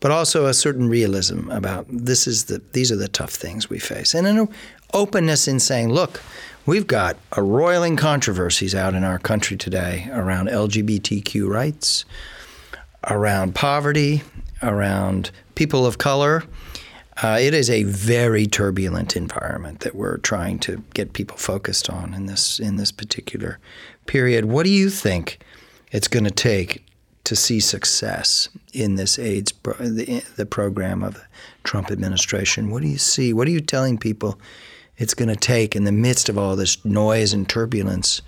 but 0.00 0.10
also 0.10 0.46
a 0.46 0.54
certain 0.54 0.88
realism 0.88 1.50
about 1.50 1.86
this 1.88 2.26
is 2.26 2.44
the, 2.44 2.60
these 2.72 2.92
are 2.92 2.96
the 2.96 3.08
tough 3.08 3.32
things 3.32 3.70
we 3.70 3.78
face. 3.78 4.14
And 4.14 4.26
an 4.26 4.48
openness 4.92 5.48
in 5.48 5.58
saying, 5.58 5.90
look, 5.90 6.22
we've 6.66 6.86
got 6.86 7.16
a 7.32 7.42
roiling 7.42 7.96
controversies 7.96 8.74
out 8.74 8.94
in 8.94 9.04
our 9.04 9.18
country 9.18 9.56
today 9.56 10.08
around 10.12 10.48
LGBTQ 10.48 11.48
rights, 11.48 12.04
around 13.08 13.54
poverty, 13.54 14.22
around 14.62 15.30
people 15.54 15.86
of 15.86 15.98
color 15.98 16.42
uh, 17.22 17.38
it 17.40 17.54
is 17.54 17.70
a 17.70 17.84
very 17.84 18.46
turbulent 18.46 19.16
environment 19.16 19.80
that 19.80 19.94
we're 19.94 20.18
trying 20.18 20.58
to 20.58 20.82
get 20.92 21.14
people 21.14 21.36
focused 21.36 21.88
on 21.88 22.12
in 22.12 22.26
this 22.26 22.58
in 22.58 22.76
this 22.76 22.92
particular 22.92 23.58
period. 24.06 24.44
What 24.44 24.64
do 24.64 24.70
you 24.70 24.90
think 24.90 25.38
it's 25.92 26.08
going 26.08 26.24
to 26.24 26.30
take 26.30 26.84
to 27.24 27.34
see 27.34 27.58
success 27.58 28.48
in 28.72 28.96
this 28.96 29.18
AIDS 29.18 29.50
pro- 29.50 29.74
the, 29.74 30.22
the 30.36 30.46
program 30.46 31.02
of 31.02 31.14
the 31.14 31.22
Trump 31.64 31.90
administration? 31.90 32.70
What 32.70 32.82
do 32.82 32.88
you 32.88 32.98
see? 32.98 33.32
What 33.32 33.48
are 33.48 33.52
you 33.52 33.60
telling 33.60 33.98
people 33.98 34.38
it's 34.98 35.14
going 35.14 35.28
to 35.28 35.36
take 35.36 35.74
in 35.74 35.84
the 35.84 35.92
midst 35.92 36.28
of 36.28 36.38
all 36.38 36.54
this 36.54 36.84
noise 36.84 37.32
and 37.32 37.48
turbulence 37.48 38.22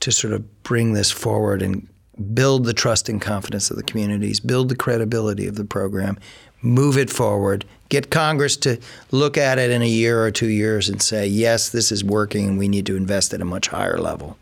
to 0.00 0.10
sort 0.10 0.32
of 0.32 0.62
bring 0.62 0.94
this 0.94 1.10
forward 1.10 1.62
and 1.62 1.86
build 2.34 2.64
the 2.64 2.72
trust 2.72 3.08
and 3.08 3.20
confidence 3.20 3.70
of 3.70 3.76
the 3.76 3.82
communities, 3.82 4.40
build 4.40 4.68
the 4.68 4.76
credibility 4.76 5.46
of 5.46 5.56
the 5.56 5.64
program, 5.64 6.18
move 6.62 6.98
it 6.98 7.10
forward, 7.10 7.64
get 7.90 8.10
Congress 8.10 8.56
to 8.56 8.78
look 9.10 9.36
at 9.36 9.58
it 9.58 9.70
in 9.70 9.82
a 9.82 9.88
year 9.88 10.24
or 10.24 10.30
two 10.30 10.48
years 10.48 10.88
and 10.88 11.02
say, 11.02 11.26
yes, 11.26 11.68
this 11.68 11.92
is 11.92 12.02
working 12.02 12.48
and 12.48 12.58
we 12.58 12.68
need 12.68 12.86
to 12.86 12.96
invest 12.96 13.34
at 13.34 13.42
a 13.42 13.44
much 13.44 13.68
higher 13.68 13.98
level? 13.98 14.38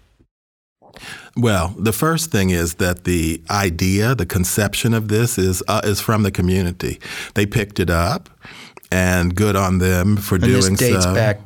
Well, 1.37 1.74
the 1.76 1.92
first 1.92 2.30
thing 2.30 2.50
is 2.50 2.74
that 2.74 3.04
the 3.04 3.42
idea, 3.50 4.14
the 4.14 4.26
conception 4.26 4.94
of 4.94 5.08
this 5.08 5.38
is 5.38 5.62
uh, 5.68 5.80
is 5.84 6.00
from 6.00 6.24
the 6.24 6.32
community. 6.32 6.98
They 7.34 7.46
picked 7.46 7.78
it 7.78 7.90
up, 7.90 8.28
and 8.90 9.34
good 9.34 9.54
on 9.54 9.78
them 9.78 10.16
for 10.16 10.37
and 10.37 10.44
doing 10.44 10.72
this 10.72 10.78
dates 10.78 11.04
so. 11.04 11.14
back 11.14 11.40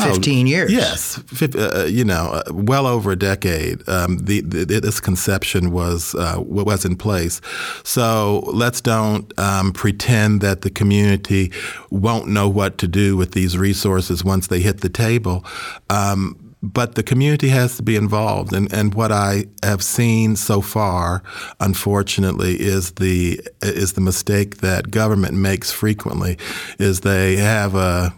15 0.00 0.46
oh, 0.46 0.48
years. 0.48 0.72
Yes, 0.72 1.22
uh, 1.54 1.84
you 1.84 2.04
know, 2.04 2.30
uh, 2.32 2.42
well 2.52 2.86
over 2.86 3.12
a 3.12 3.16
decade. 3.16 3.88
Um, 3.88 4.18
the, 4.18 4.40
the, 4.40 4.64
this 4.64 5.00
conception 5.00 5.70
was 5.70 6.14
uh, 6.14 6.36
was 6.38 6.84
in 6.84 6.96
place. 6.96 7.40
So 7.84 8.40
let's 8.52 8.80
don't 8.80 9.32
um, 9.38 9.72
pretend 9.72 10.40
that 10.40 10.62
the 10.62 10.70
community 10.70 11.52
won't 11.90 12.28
know 12.28 12.48
what 12.48 12.78
to 12.78 12.88
do 12.88 13.16
with 13.16 13.32
these 13.32 13.56
resources 13.56 14.24
once 14.24 14.46
they 14.46 14.60
hit 14.60 14.80
the 14.80 14.88
table. 14.88 15.44
Um, 15.88 16.50
but 16.62 16.94
the 16.94 17.02
community 17.02 17.48
has 17.48 17.76
to 17.76 17.82
be 17.82 17.96
involved. 17.96 18.52
And, 18.52 18.72
and 18.72 18.94
what 18.94 19.10
I 19.10 19.46
have 19.62 19.82
seen 19.82 20.36
so 20.36 20.60
far, 20.60 21.22
unfortunately, 21.58 22.60
is 22.60 22.92
the 22.92 23.40
is 23.62 23.94
the 23.94 24.00
mistake 24.00 24.58
that 24.58 24.90
government 24.90 25.34
makes 25.34 25.70
frequently, 25.72 26.36
is 26.78 27.00
they 27.00 27.36
have 27.36 27.74
a 27.74 28.12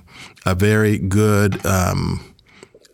a 0.45 0.55
very 0.55 0.99
good 0.99 1.65
um, 1.65 2.35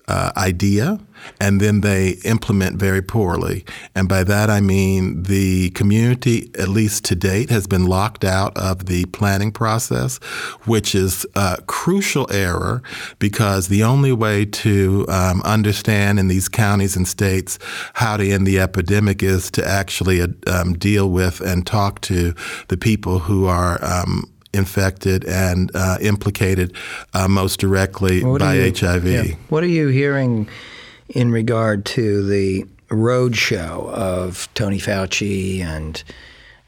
uh, 0.09 0.33
idea 0.37 0.99
and 1.41 1.61
then 1.61 1.81
they 1.81 2.11
implement 2.25 2.77
very 2.77 3.03
poorly. 3.03 3.65
And 3.95 4.09
by 4.09 4.25
that 4.25 4.51
I 4.51 4.61
mean 4.61 5.25
the 5.25 5.71
community, 5.71 6.51
at 6.59 6.69
least 6.69 7.05
to 7.07 7.15
date, 7.15 7.51
has 7.51 7.67
been 7.67 7.87
locked 7.87 8.25
out 8.25 8.57
of 8.57 8.87
the 8.87 9.05
planning 9.07 9.53
process, 9.53 10.19
which 10.65 10.95
is 10.95 11.27
a 11.35 11.63
crucial 11.67 12.27
error 12.33 12.83
because 13.19 13.69
the 13.69 13.83
only 13.83 14.13
way 14.13 14.45
to 14.47 15.05
um, 15.09 15.43
understand 15.43 16.19
in 16.19 16.29
these 16.29 16.49
counties 16.49 16.97
and 16.97 17.07
states 17.07 17.59
how 17.95 18.17
to 18.17 18.29
end 18.29 18.47
the 18.47 18.59
epidemic 18.59 19.23
is 19.23 19.51
to 19.51 19.67
actually 19.67 20.23
um, 20.47 20.75
deal 20.75 21.11
with 21.11 21.41
and 21.41 21.67
talk 21.67 22.01
to 22.03 22.35
the 22.69 22.77
people 22.77 23.19
who 23.19 23.47
are. 23.47 23.79
Um, 23.85 24.33
infected 24.53 25.25
and 25.25 25.71
uh, 25.75 25.99
implicated 26.01 26.75
uh, 27.15 27.29
most 27.29 27.61
directly 27.61 28.23
by 28.39 28.55
you, 28.55 28.73
HIV. 28.75 29.07
Yeah. 29.07 29.23
What 29.49 29.63
are 29.63 29.69
you 29.69 29.89
hearing 29.89 30.49
in 31.09 31.31
regard 31.31 31.85
to 31.87 32.27
the 32.27 32.65
roadshow 32.89 33.89
of 33.91 34.49
Tony 34.55 34.79
Fauci 34.79 35.61
and 35.61 36.03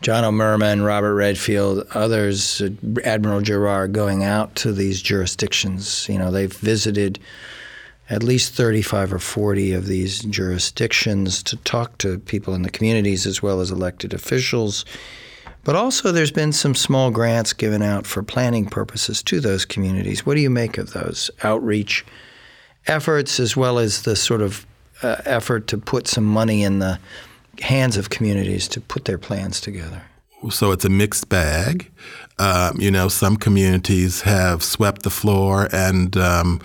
John 0.02 0.24
O'Merman, 0.24 0.82
Robert 0.82 1.14
Redfield, 1.14 1.86
others, 1.92 2.62
Admiral 3.04 3.42
Giroir, 3.42 3.90
going 3.90 4.24
out 4.24 4.54
to 4.56 4.72
these 4.72 5.02
jurisdictions. 5.02 6.08
You 6.08 6.18
know, 6.18 6.30
they've 6.30 6.52
visited 6.52 7.18
at 8.08 8.22
least 8.22 8.54
35 8.54 9.12
or 9.12 9.18
40 9.18 9.72
of 9.72 9.86
these 9.86 10.20
jurisdictions 10.20 11.42
to 11.44 11.56
talk 11.58 11.98
to 11.98 12.18
people 12.18 12.54
in 12.54 12.62
the 12.62 12.70
communities 12.70 13.26
as 13.26 13.42
well 13.42 13.60
as 13.60 13.70
elected 13.70 14.14
officials. 14.14 14.84
But 15.62 15.76
also, 15.76 16.10
there's 16.10 16.30
been 16.30 16.52
some 16.52 16.74
small 16.74 17.10
grants 17.10 17.52
given 17.52 17.82
out 17.82 18.06
for 18.06 18.22
planning 18.22 18.66
purposes 18.66 19.22
to 19.24 19.40
those 19.40 19.64
communities. 19.64 20.24
What 20.24 20.34
do 20.34 20.40
you 20.40 20.50
make 20.50 20.78
of 20.78 20.92
those 20.92 21.30
outreach 21.42 22.04
efforts 22.86 23.38
as 23.38 23.56
well 23.56 23.78
as 23.78 24.02
the 24.02 24.16
sort 24.16 24.40
of 24.40 24.66
uh, 25.02 25.16
effort 25.24 25.66
to 25.68 25.78
put 25.78 26.06
some 26.08 26.24
money 26.24 26.62
in 26.62 26.78
the 26.78 26.98
hands 27.60 27.96
of 27.96 28.08
communities 28.08 28.68
to 28.68 28.80
put 28.80 29.04
their 29.04 29.18
plans 29.18 29.60
together? 29.60 30.02
So 30.50 30.72
it's 30.72 30.86
a 30.86 30.90
mixed 30.90 31.28
bag. 31.28 31.90
Um, 32.38 32.80
you 32.80 32.90
know, 32.90 33.08
some 33.08 33.36
communities 33.36 34.22
have 34.22 34.62
swept 34.62 35.02
the 35.02 35.10
floor 35.10 35.68
and 35.70 36.16
um, 36.16 36.62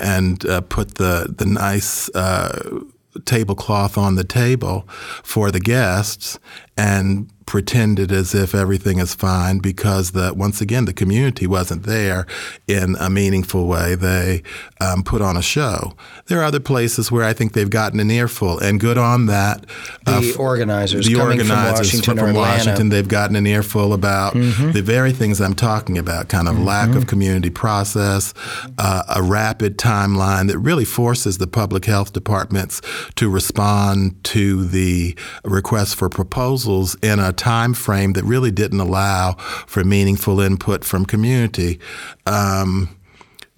and 0.00 0.44
uh, 0.46 0.62
put 0.62 0.96
the 0.96 1.32
the 1.36 1.46
nice. 1.46 2.08
Uh, 2.10 2.80
tablecloth 3.24 3.96
on 3.96 4.14
the 4.16 4.24
table 4.24 4.86
for 5.22 5.50
the 5.50 5.58
guests 5.58 6.38
and 6.76 7.30
pretended 7.46 8.10
as 8.10 8.34
if 8.34 8.54
everything 8.56 8.98
is 8.98 9.14
fine 9.14 9.60
because 9.60 10.10
the 10.10 10.34
once 10.34 10.60
again 10.60 10.84
the 10.84 10.92
community 10.92 11.46
wasn't 11.46 11.84
there 11.84 12.26
in 12.66 12.96
a 12.98 13.08
meaningful 13.08 13.68
way. 13.68 13.94
They 13.94 14.42
um, 14.80 15.04
put 15.04 15.22
on 15.22 15.36
a 15.36 15.42
show. 15.42 15.94
There 16.26 16.40
are 16.40 16.44
other 16.44 16.60
places 16.60 17.10
where 17.12 17.24
I 17.24 17.32
think 17.32 17.52
they've 17.52 17.70
gotten 17.70 18.00
an 18.00 18.10
earful, 18.10 18.58
and 18.58 18.80
good 18.80 18.98
on 18.98 19.26
that. 19.26 19.64
Uh, 20.06 20.20
the 20.20 20.34
organizers, 20.34 21.06
the 21.06 21.20
organizers 21.20 21.48
from 21.48 21.56
Washington, 21.56 22.18
from, 22.18 22.34
Washington, 22.34 22.88
they've 22.88 23.08
gotten 23.08 23.36
an 23.36 23.46
earful 23.46 23.92
about 23.92 24.34
mm-hmm. 24.34 24.72
the 24.72 24.82
very 24.82 25.12
things 25.12 25.40
I'm 25.40 25.54
talking 25.54 25.96
about: 25.96 26.28
kind 26.28 26.48
of 26.48 26.56
mm-hmm. 26.56 26.64
lack 26.64 26.96
of 26.96 27.06
community 27.06 27.50
process, 27.50 28.34
uh, 28.78 29.04
a 29.14 29.22
rapid 29.22 29.78
timeline 29.78 30.48
that 30.48 30.58
really 30.58 30.84
forces 30.84 31.38
the 31.38 31.46
public 31.46 31.84
health 31.84 32.12
departments 32.12 32.82
to 33.14 33.30
respond 33.30 34.22
to 34.24 34.64
the 34.64 35.16
request 35.44 35.94
for 35.94 36.08
proposals 36.08 36.65
in 37.02 37.18
a 37.18 37.32
time 37.32 37.74
frame 37.74 38.12
that 38.14 38.24
really 38.24 38.50
didn't 38.50 38.80
allow 38.80 39.32
for 39.66 39.84
meaningful 39.84 40.40
input 40.40 40.84
from 40.84 41.06
community. 41.06 41.78
Um, 42.26 42.88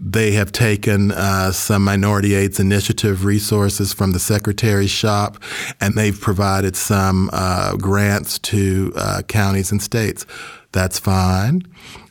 they 0.01 0.33
have 0.33 0.53
taken 0.53 1.11
uh, 1.11 1.51
some 1.51 1.83
minority 1.83 2.35
aids 2.35 2.61
initiative 2.61 3.25
resources 3.25 3.93
from 3.93 4.13
the 4.13 4.21
secretary's 4.21 4.91
shop, 4.91 5.43
and 5.81 5.95
they've 5.95 6.19
provided 6.21 6.77
some 6.77 7.31
uh, 7.33 7.75
grants 7.77 8.39
to 8.39 8.93
uh, 8.95 9.23
counties 9.27 9.73
and 9.73 9.83
states. 9.83 10.25
That's 10.71 10.99
fine. 10.99 11.63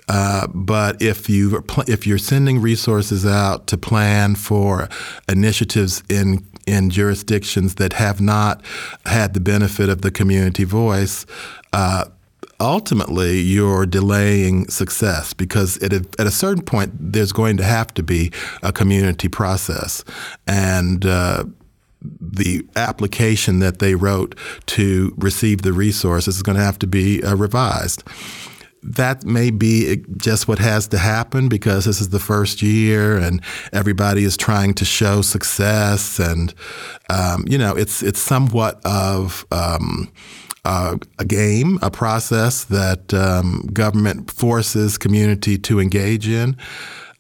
Uh, 0.09 0.47
but 0.47 1.01
if 1.01 1.29
you 1.29 1.63
if 1.87 2.07
you're 2.07 2.17
sending 2.17 2.61
resources 2.61 3.25
out 3.25 3.67
to 3.67 3.77
plan 3.77 4.35
for 4.35 4.89
initiatives 5.27 6.01
in 6.09 6.45
in 6.67 6.89
jurisdictions 6.89 7.75
that 7.75 7.93
have 7.93 8.21
not 8.21 8.61
had 9.05 9.33
the 9.33 9.39
benefit 9.39 9.89
of 9.89 10.01
the 10.01 10.11
community 10.11 10.65
voice, 10.65 11.25
uh, 11.73 12.05
ultimately 12.59 13.39
you're 13.39 13.85
delaying 13.85 14.67
success 14.67 15.33
because 15.33 15.77
at 15.77 15.93
a, 15.93 16.05
at 16.19 16.27
a, 16.27 16.31
certain 16.31 16.63
point 16.63 16.91
there's 16.99 17.31
going 17.31 17.57
to 17.57 17.63
have 17.63 17.93
to 17.93 18.03
be 18.03 18.31
a 18.63 18.71
community 18.71 19.27
process. 19.27 20.03
And 20.47 21.05
uh, 21.05 21.45
the 22.01 22.65
application 22.75 23.59
that 23.59 23.79
they 23.79 23.95
wrote 23.95 24.35
to 24.67 25.13
receive 25.17 25.61
the 25.61 25.73
resources 25.73 26.37
is 26.37 26.43
going 26.43 26.57
to 26.57 26.63
have 26.63 26.79
to 26.79 26.87
be 26.87 27.23
uh, 27.23 27.35
revised 27.35 28.03
that 28.87 29.25
may 29.25 29.51
be 29.51 30.03
just 30.15 30.47
what 30.47 30.59
has 30.59 30.87
to 30.87 30.97
happen 30.97 31.49
because 31.49 31.85
this 31.85 31.99
is 31.99 32.09
the 32.09 32.19
first 32.19 32.61
year 32.61 33.17
and 33.17 33.41
everybody 33.73 34.23
is 34.23 34.37
trying 34.37 34.73
to 34.73 34.85
show 34.85 35.21
success 35.21 36.19
and 36.19 36.53
um, 37.09 37.43
you 37.47 37.57
know 37.57 37.75
it's 37.75 38.01
it's 38.01 38.19
somewhat 38.19 38.79
of 38.85 39.45
um, 39.51 40.09
uh, 40.67 40.97
a 41.17 41.23
game, 41.23 41.79
a 41.81 41.89
process 41.89 42.65
that 42.65 43.13
um, 43.13 43.69
government 43.71 44.29
forces 44.29 44.97
community 44.97 45.57
to 45.57 45.79
engage 45.79 46.27
in. 46.27 46.57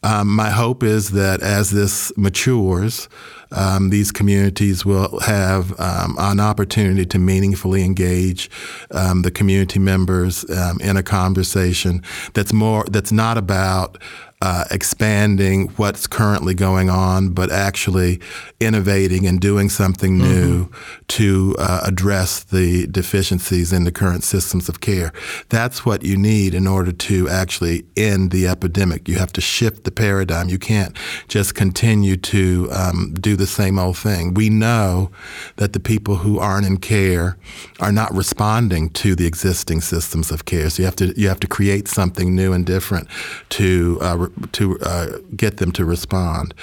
Um, 0.03 0.27
my 0.27 0.49
hope 0.49 0.83
is 0.83 1.11
that 1.11 1.41
as 1.41 1.71
this 1.71 2.11
matures, 2.17 3.07
um, 3.51 3.89
these 3.89 4.11
communities 4.11 4.85
will 4.85 5.19
have 5.21 5.77
um, 5.79 6.15
an 6.19 6.39
opportunity 6.39 7.05
to 7.05 7.19
meaningfully 7.19 7.83
engage 7.83 8.49
um, 8.91 9.21
the 9.21 9.31
community 9.31 9.79
members 9.79 10.49
um, 10.49 10.79
in 10.81 10.97
a 10.97 11.03
conversation 11.03 12.01
that's 12.33 12.53
more 12.53 12.85
that's 12.89 13.11
not 13.11 13.37
about 13.37 13.97
uh, 14.39 14.65
expanding 14.69 15.67
what's 15.77 16.05
currently 16.05 16.53
going 16.53 16.91
on, 16.91 17.29
but 17.29 17.51
actually 17.51 18.19
innovating 18.59 19.25
and 19.25 19.39
doing 19.39 19.67
something 19.67 20.19
mm-hmm. 20.19 20.31
new 20.31 20.65
mm-hmm. 20.65 21.03
to 21.07 21.55
uh, 21.57 21.81
address 21.83 22.43
the 22.43 22.85
deficiencies 22.87 23.73
in 23.73 23.83
the 23.83 23.91
current 23.91 24.23
systems 24.23 24.69
of 24.69 24.79
care. 24.79 25.11
That's 25.49 25.85
what 25.85 26.03
you 26.03 26.17
need 26.17 26.53
in 26.53 26.67
order 26.67 26.91
to 26.91 27.27
actually 27.29 27.85
end 27.95 28.29
the 28.29 28.47
epidemic. 28.47 29.07
You 29.07 29.17
have 29.17 29.33
to 29.33 29.41
shift 29.41 29.85
the 29.85 29.91
paradigm. 29.91 30.49
You 30.49 30.59
can't 30.59 30.95
just 31.27 31.55
continue 31.55 32.15
to 32.17 32.69
um, 32.71 33.15
do 33.19 33.35
the 33.35 33.47
same 33.47 33.79
old 33.79 33.97
thing. 33.97 34.35
We 34.35 34.49
know 34.49 35.09
that 35.55 35.73
the 35.73 35.79
people 35.79 36.17
who 36.17 36.37
aren't 36.37 36.67
in 36.67 36.77
care 36.77 37.37
are 37.79 37.91
not 37.91 38.13
responding 38.13 38.91
to 38.91 39.15
the 39.15 39.25
existing 39.25 39.81
systems 39.81 40.29
of 40.29 40.45
care. 40.45 40.69
So 40.69 40.83
you 40.83 40.85
have 40.85 40.95
to 40.97 41.19
you 41.19 41.27
have 41.27 41.39
to 41.39 41.47
create 41.47 41.87
something 41.87 42.35
new 42.35 42.53
and 42.53 42.65
different 42.65 43.07
to 43.49 43.97
uh, 44.01 44.26
to 44.53 44.79
uh, 44.79 45.19
get 45.35 45.57
them 45.57 45.71
to 45.73 45.85
respond, 45.85 46.53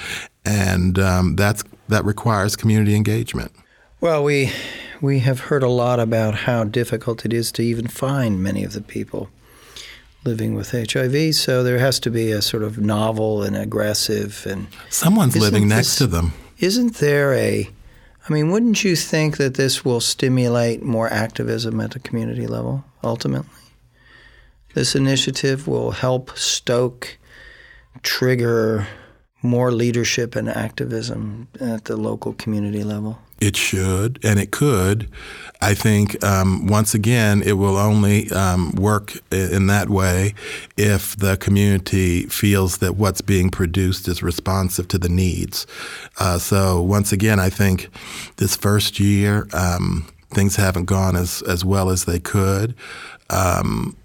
and 0.45 0.99
um, 0.99 1.35
that's 1.35 1.63
that 1.87 2.05
requires 2.05 2.55
community 2.55 2.95
engagement. 2.95 3.51
Well, 4.01 4.23
we 4.23 4.51
we 5.01 5.19
have 5.19 5.41
heard 5.41 5.63
a 5.63 5.69
lot 5.69 5.99
about 5.99 6.35
how 6.35 6.63
difficult 6.63 7.25
it 7.25 7.33
is 7.33 7.51
to 7.53 7.63
even 7.63 7.87
find 7.87 8.41
many 8.41 8.63
of 8.63 8.73
the 8.73 8.81
people 8.81 9.29
living 10.23 10.55
with 10.55 10.71
HIV. 10.71 11.35
So 11.35 11.63
there 11.63 11.79
has 11.79 11.99
to 12.01 12.09
be 12.09 12.31
a 12.31 12.41
sort 12.41 12.63
of 12.63 12.79
novel 12.79 13.43
and 13.43 13.55
aggressive 13.55 14.45
and 14.49 14.67
someone's 14.89 15.37
living 15.37 15.67
next 15.67 15.89
this, 15.89 15.97
to 15.99 16.07
them. 16.07 16.33
Isn't 16.57 16.95
there 16.95 17.33
a 17.33 17.69
I 18.27 18.33
mean, 18.33 18.49
wouldn't 18.49 18.83
you 18.83 18.95
think 18.95 19.37
that 19.37 19.53
this 19.53 19.85
will 19.85 20.01
stimulate 20.01 20.81
more 20.81 21.07
activism 21.13 21.79
at 21.79 21.91
the 21.91 21.99
community 21.99 22.47
level 22.47 22.83
ultimately? 23.03 23.49
This 24.73 24.95
initiative 24.95 25.67
will 25.67 25.91
help 25.91 26.35
stoke 26.35 27.17
trigger 28.03 28.87
more 29.41 29.71
leadership 29.71 30.35
and 30.35 30.49
activism 30.49 31.47
at 31.59 31.85
the 31.85 31.95
local 31.95 32.33
community 32.33 32.83
level? 32.83 33.19
It 33.39 33.57
should, 33.57 34.19
and 34.23 34.39
it 34.39 34.51
could. 34.51 35.09
I 35.61 35.73
think 35.73 36.23
um, 36.23 36.67
once 36.67 36.93
again, 36.93 37.41
it 37.41 37.53
will 37.53 37.77
only 37.77 38.31
um, 38.31 38.71
work 38.71 39.13
in 39.31 39.67
that 39.67 39.89
way 39.89 40.33
if 40.77 41.17
the 41.17 41.35
community 41.37 42.27
feels 42.27 42.77
that 42.77 42.95
what's 42.95 43.21
being 43.21 43.49
produced 43.49 44.07
is 44.07 44.23
responsive 44.23 44.87
to 44.89 44.97
the 44.97 45.09
needs. 45.09 45.67
Uh, 46.17 46.39
so 46.39 46.81
once 46.81 47.11
again, 47.11 47.39
I 47.39 47.49
think 47.49 47.89
this 48.37 48.55
first 48.55 48.99
year, 48.99 49.47
um, 49.53 50.07
things 50.29 50.55
haven't 50.55 50.85
gone 50.85 51.15
as, 51.17 51.41
as 51.41 51.65
well 51.65 51.89
as 51.89 52.05
they 52.05 52.19
could. 52.19 52.73
Um, 53.29 53.97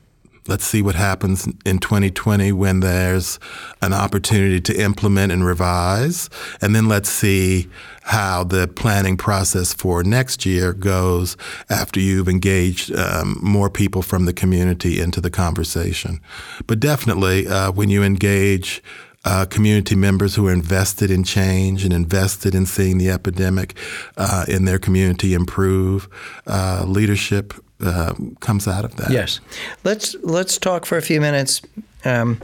Let's 0.48 0.64
see 0.64 0.82
what 0.82 0.94
happens 0.94 1.46
in 1.64 1.78
2020 1.78 2.52
when 2.52 2.80
there's 2.80 3.38
an 3.82 3.92
opportunity 3.92 4.60
to 4.60 4.80
implement 4.80 5.32
and 5.32 5.44
revise. 5.44 6.30
And 6.60 6.74
then 6.74 6.88
let's 6.88 7.10
see 7.10 7.68
how 8.04 8.44
the 8.44 8.66
planning 8.66 9.16
process 9.16 9.74
for 9.74 10.02
next 10.02 10.46
year 10.46 10.72
goes 10.72 11.36
after 11.68 12.00
you've 12.00 12.28
engaged 12.28 12.92
um, 12.94 13.38
more 13.42 13.70
people 13.70 14.02
from 14.02 14.24
the 14.24 14.32
community 14.32 15.00
into 15.00 15.20
the 15.20 15.30
conversation. 15.30 16.20
But 16.66 16.80
definitely, 16.80 17.46
uh, 17.46 17.72
when 17.72 17.90
you 17.90 18.02
engage 18.02 18.82
uh, 19.24 19.44
community 19.46 19.94
members 19.94 20.34
who 20.34 20.48
are 20.48 20.52
invested 20.52 21.10
in 21.10 21.24
change 21.24 21.84
and 21.84 21.92
invested 21.92 22.54
in 22.54 22.64
seeing 22.64 22.98
the 22.98 23.10
epidemic 23.10 23.76
uh, 24.16 24.46
in 24.48 24.64
their 24.64 24.78
community 24.78 25.34
improve, 25.34 26.08
uh, 26.46 26.84
leadership 26.86 27.52
uh, 27.82 28.14
comes 28.40 28.68
out 28.68 28.84
of 28.84 28.96
that. 28.96 29.10
Yes, 29.10 29.40
let's 29.84 30.14
let's 30.22 30.58
talk 30.58 30.86
for 30.86 30.96
a 30.96 31.02
few 31.02 31.20
minutes 31.20 31.62
um, 32.04 32.40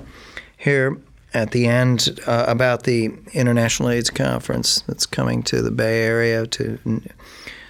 here 0.57 0.99
at 1.35 1.51
the 1.51 1.67
end 1.67 2.19
uh, 2.27 2.47
about 2.49 2.85
the 2.85 3.13
International 3.33 3.91
AIDS 3.91 4.11
Conference 4.11 4.81
that's 4.83 5.07
coming 5.07 5.43
to 5.45 5.61
the 5.61 5.71
Bay 5.71 6.03
Area 6.03 6.47
to 6.47 6.79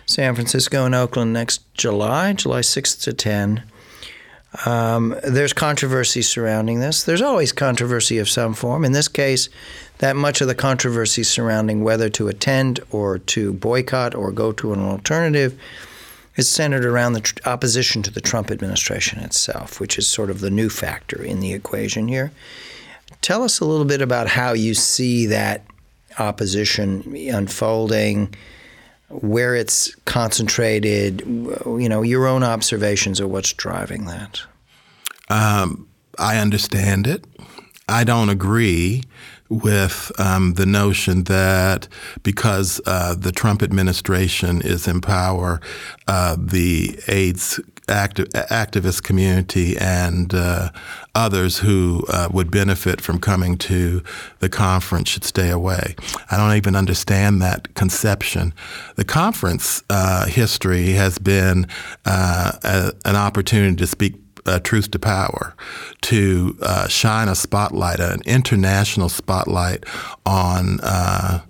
San 0.07 0.35
Francisco 0.35 0.87
and 0.87 0.95
Oakland 0.95 1.33
next 1.33 1.63
July, 1.75 2.33
July 2.33 2.61
6th 2.61 3.03
to 3.03 3.13
10. 3.13 3.65
Um, 4.65 5.17
there's 5.25 5.53
controversy 5.53 6.23
surrounding 6.23 6.81
this. 6.81 7.03
There's 7.03 7.21
always 7.21 7.53
controversy 7.53 8.19
of 8.19 8.29
some 8.29 8.55
form. 8.55 8.85
In 8.85 8.93
this 8.93 9.09
case, 9.09 9.49
that 9.99 10.17
much 10.17 10.41
of 10.41 10.49
the 10.49 10.55
controversy 10.55 11.25
surrounding 11.25 11.83
whether 11.83 12.09
to 12.11 12.29
attend 12.29 12.81
or 12.91 13.19
to 13.19 13.53
boycott 13.53 14.15
or 14.15 14.31
go 14.31 14.53
to 14.53 14.73
an 14.73 14.81
alternative 14.81 15.59
is 16.37 16.49
centered 16.49 16.85
around 16.85 17.15
the 17.15 17.21
tr- 17.21 17.35
opposition 17.47 18.03
to 18.03 18.11
the 18.11 18.21
Trump 18.21 18.51
administration 18.51 19.21
itself, 19.21 19.81
which 19.81 19.99
is 19.99 20.07
sort 20.07 20.31
of 20.31 20.41
the 20.41 20.51
new 20.51 20.69
factor 20.69 21.23
in 21.23 21.41
the 21.41 21.53
equation 21.53 22.09
here. 22.09 22.31
Tell 23.23 23.43
us 23.43 23.61
a 23.61 23.65
little 23.65 23.85
bit 23.87 24.03
about 24.03 24.29
how 24.29 24.53
you 24.53 24.75
see 24.75 25.27
that 25.27 25.65
opposition 26.19 27.17
unfolding, 27.17 28.35
where 29.09 29.55
it's 29.55 29.95
concentrated, 30.05 31.23
you 31.27 31.89
know, 31.89 32.03
your 32.03 32.27
own 32.27 32.43
observations 32.43 33.21
of 33.21 33.31
what's 33.31 33.53
driving 33.53 34.07
that. 34.07 34.43
Um, 35.29 35.89
I 36.19 36.39
understand 36.39 37.07
it. 37.07 37.25
I 37.89 38.05
don't 38.05 38.29
agree 38.29 39.03
with 39.49 40.13
um, 40.19 40.55
the 40.55 40.67
notion 40.67 41.25
that 41.25 41.89
because 42.23 42.81
uh, 42.87 43.15
the 43.15 43.33
Trump 43.33 43.63
administration 43.63 44.61
is 44.63 44.89
in 44.89 45.01
power, 45.01 45.61
uh, 46.09 46.37
the 46.39 46.99
AIDS 47.09 47.61
acti- 47.89 48.25
activist 48.25 49.03
community 49.03 49.77
and 49.79 50.35
uh, 50.35 50.71
others 51.15 51.59
who 51.59 52.05
uh, 52.09 52.29
would 52.33 52.51
benefit 52.51 53.01
from 53.01 53.19
coming 53.19 53.57
to 53.57 54.03
the 54.41 54.49
conference 54.49 55.09
should 55.09 55.25
stay 55.25 55.51
away. 55.51 55.95
I 56.31 56.37
don't 56.37 56.57
even 56.57 56.77
understand 56.77 57.41
that 57.43 57.75
conception. 57.75 58.53
The 58.97 59.05
conference 59.05 59.83
uh, 59.91 60.27
history 60.27 60.93
has 60.93 61.19
been 61.19 61.67
uh, 62.05 62.53
a, 62.63 62.93
an 63.05 63.17
opportunity 63.17 63.77
to 63.77 63.87
speak 63.87 64.17
uh, 64.47 64.59
Truth 64.61 64.93
to 64.93 64.99
Power 64.99 65.55
to 66.03 66.57
uh, 66.63 66.89
shine 66.89 67.29
a 67.29 67.35
spotlight, 67.35 68.01
an 68.01 68.21
international 68.25 69.09
spotlight 69.09 69.85
on 70.25 70.81
uh, 70.83 71.41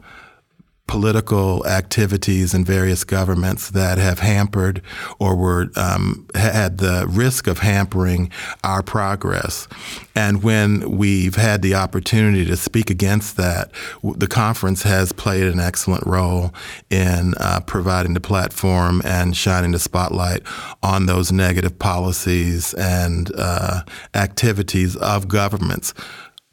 political 0.87 1.67
activities 1.67 2.55
in 2.55 2.65
various 2.65 3.03
governments 3.03 3.71
that 3.71 3.99
have 3.99 4.21
hampered 4.21 4.81
or 5.19 5.35
were 5.35 5.69
um, 5.77 6.27
had 6.35 6.79
the 6.79 7.07
risk 7.09 7.47
of 7.47 7.59
hampering 7.59 8.31
our 8.63 8.83
progress. 8.83 9.67
And 10.15 10.43
when 10.43 10.97
we've 10.97 11.35
had 11.35 11.63
the 11.63 11.75
opportunity 11.75 12.45
to 12.47 12.57
speak 12.57 12.89
against 12.89 13.37
that, 13.37 13.71
the 14.03 14.29
conference 14.29 14.85
has 14.85 15.13
played 15.13 15.45
an 15.45 15.59
excellent 15.59 16.07
role 16.07 16.55
in 16.89 17.35
uh, 17.39 17.61
providing 17.67 18.15
the 18.15 18.21
platform 18.21 19.03
and 19.05 19.37
shining 19.37 19.73
the 19.73 19.79
spotlight 19.79 20.43
on 20.83 21.07
those 21.07 21.33
negative 21.33 21.79
policies 21.79 22.75
and 22.75 23.33
uh, 23.37 23.83
activities 24.15 24.95
of 24.97 25.27
governments 25.27 25.93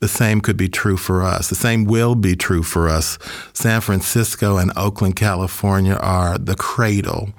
the 0.03 0.09
same 0.09 0.41
could 0.41 0.57
be 0.57 0.67
true 0.67 0.97
for 0.97 1.23
us. 1.23 1.47
The 1.47 1.55
same 1.55 1.85
will 1.85 2.13
be 2.13 2.35
true 2.35 2.61
for 2.61 2.89
us. 2.89 3.17
San 3.53 3.79
Francisco 3.79 4.57
and 4.57 4.69
Oakland, 4.75 5.15
California 5.15 5.93
are 5.93 6.37
the 6.37 6.57
cradle 6.57 7.29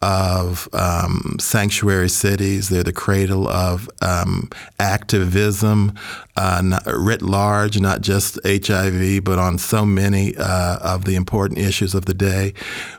of 0.00 0.68
um, 0.72 1.36
sanctuary 1.40 2.08
cities. 2.08 2.68
They're 2.68 2.84
the 2.84 2.92
cradle 2.92 3.48
of 3.48 3.88
um, 4.00 4.48
activism 4.78 5.94
uh, 6.36 6.78
writ 6.86 7.20
large, 7.20 7.80
not 7.80 8.00
just 8.00 8.38
HIV, 8.44 9.24
but 9.24 9.38
on 9.38 9.58
so 9.58 9.84
many 9.84 10.36
uh, 10.36 10.78
of 10.80 11.04
the 11.04 11.16
important 11.16 11.58
issues 11.58 11.94
of 11.94 12.04
the 12.04 12.14
day. 12.14 12.54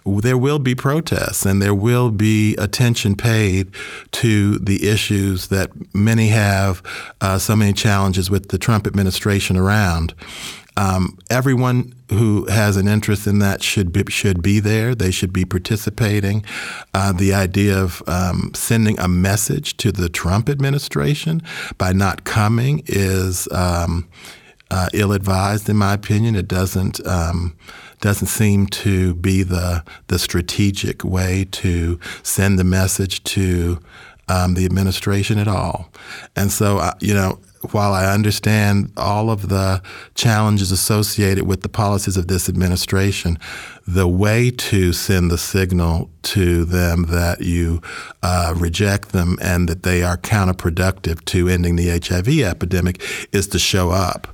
There 0.05 0.37
will 0.37 0.59
be 0.59 0.75
protests 0.75 1.45
and 1.45 1.61
there 1.61 1.75
will 1.75 2.11
be 2.11 2.55
attention 2.57 3.15
paid 3.15 3.71
to 4.11 4.59
the 4.59 4.89
issues 4.89 5.47
that 5.47 5.71
many 5.93 6.27
have 6.27 6.83
uh, 7.21 7.37
so 7.37 7.55
many 7.55 7.71
challenges 7.71 8.29
with 8.29 8.49
the 8.49 8.57
Trump 8.57 8.85
administration 8.85 9.55
around. 9.55 10.13
Um, 10.77 11.17
everyone 11.29 11.93
who 12.09 12.45
has 12.45 12.77
an 12.77 12.87
interest 12.87 13.27
in 13.27 13.39
that 13.39 13.61
should 13.61 13.91
be, 13.91 14.03
should 14.09 14.41
be 14.41 14.59
there. 14.59 14.95
They 14.95 15.11
should 15.11 15.33
be 15.33 15.45
participating. 15.45 16.45
Uh, 16.93 17.11
the 17.11 17.33
idea 17.33 17.77
of 17.77 18.01
um, 18.07 18.51
sending 18.53 18.99
a 18.99 19.07
message 19.07 19.77
to 19.77 19.91
the 19.91 20.09
Trump 20.09 20.49
administration 20.49 21.41
by 21.77 21.91
not 21.91 22.23
coming 22.23 22.83
is 22.85 23.47
um, 23.51 24.07
uh, 24.71 24.87
ill-advised, 24.93 25.69
in 25.69 25.75
my 25.75 25.93
opinion. 25.93 26.35
It 26.35 26.47
doesn't 26.47 27.05
um, 27.05 27.55
doesn't 28.01 28.27
seem 28.27 28.67
to 28.67 29.13
be 29.15 29.43
the 29.43 29.83
the 30.07 30.19
strategic 30.19 31.03
way 31.03 31.45
to 31.51 31.99
send 32.23 32.57
the 32.57 32.63
message 32.63 33.23
to 33.25 33.79
um, 34.29 34.53
the 34.53 34.65
administration 34.65 35.39
at 35.39 35.47
all. 35.47 35.91
And 36.35 36.51
so, 36.51 36.77
uh, 36.77 36.93
you 36.99 37.13
know, 37.13 37.39
while 37.71 37.93
I 37.93 38.05
understand 38.11 38.91
all 38.95 39.29
of 39.29 39.49
the 39.49 39.81
challenges 40.15 40.71
associated 40.71 41.45
with 41.45 41.61
the 41.61 41.69
policies 41.69 42.15
of 42.15 42.27
this 42.27 42.47
administration, 42.47 43.37
the 43.85 44.07
way 44.07 44.49
to 44.51 44.93
send 44.93 45.29
the 45.29 45.37
signal 45.37 46.09
to 46.21 46.63
them 46.63 47.03
that 47.09 47.41
you 47.41 47.81
uh, 48.23 48.53
reject 48.55 49.09
them 49.09 49.37
and 49.41 49.67
that 49.67 49.83
they 49.83 50.03
are 50.03 50.17
counterproductive 50.17 51.25
to 51.25 51.49
ending 51.49 51.75
the 51.75 51.89
HIV 51.89 52.27
epidemic 52.39 53.01
is 53.33 53.47
to 53.47 53.59
show 53.59 53.91
up 53.91 54.27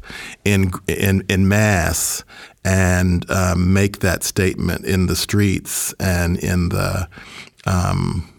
in 0.44 0.72
in, 0.88 1.24
in 1.30 1.48
mass 1.48 2.24
and 2.64 3.30
um, 3.30 3.74
make 3.74 4.00
that 4.00 4.24
statement 4.24 4.86
in 4.86 5.06
the 5.06 5.16
streets 5.16 5.94
and 6.00 6.38
in 6.40 6.70
the 6.70 7.08
um, 7.66 8.30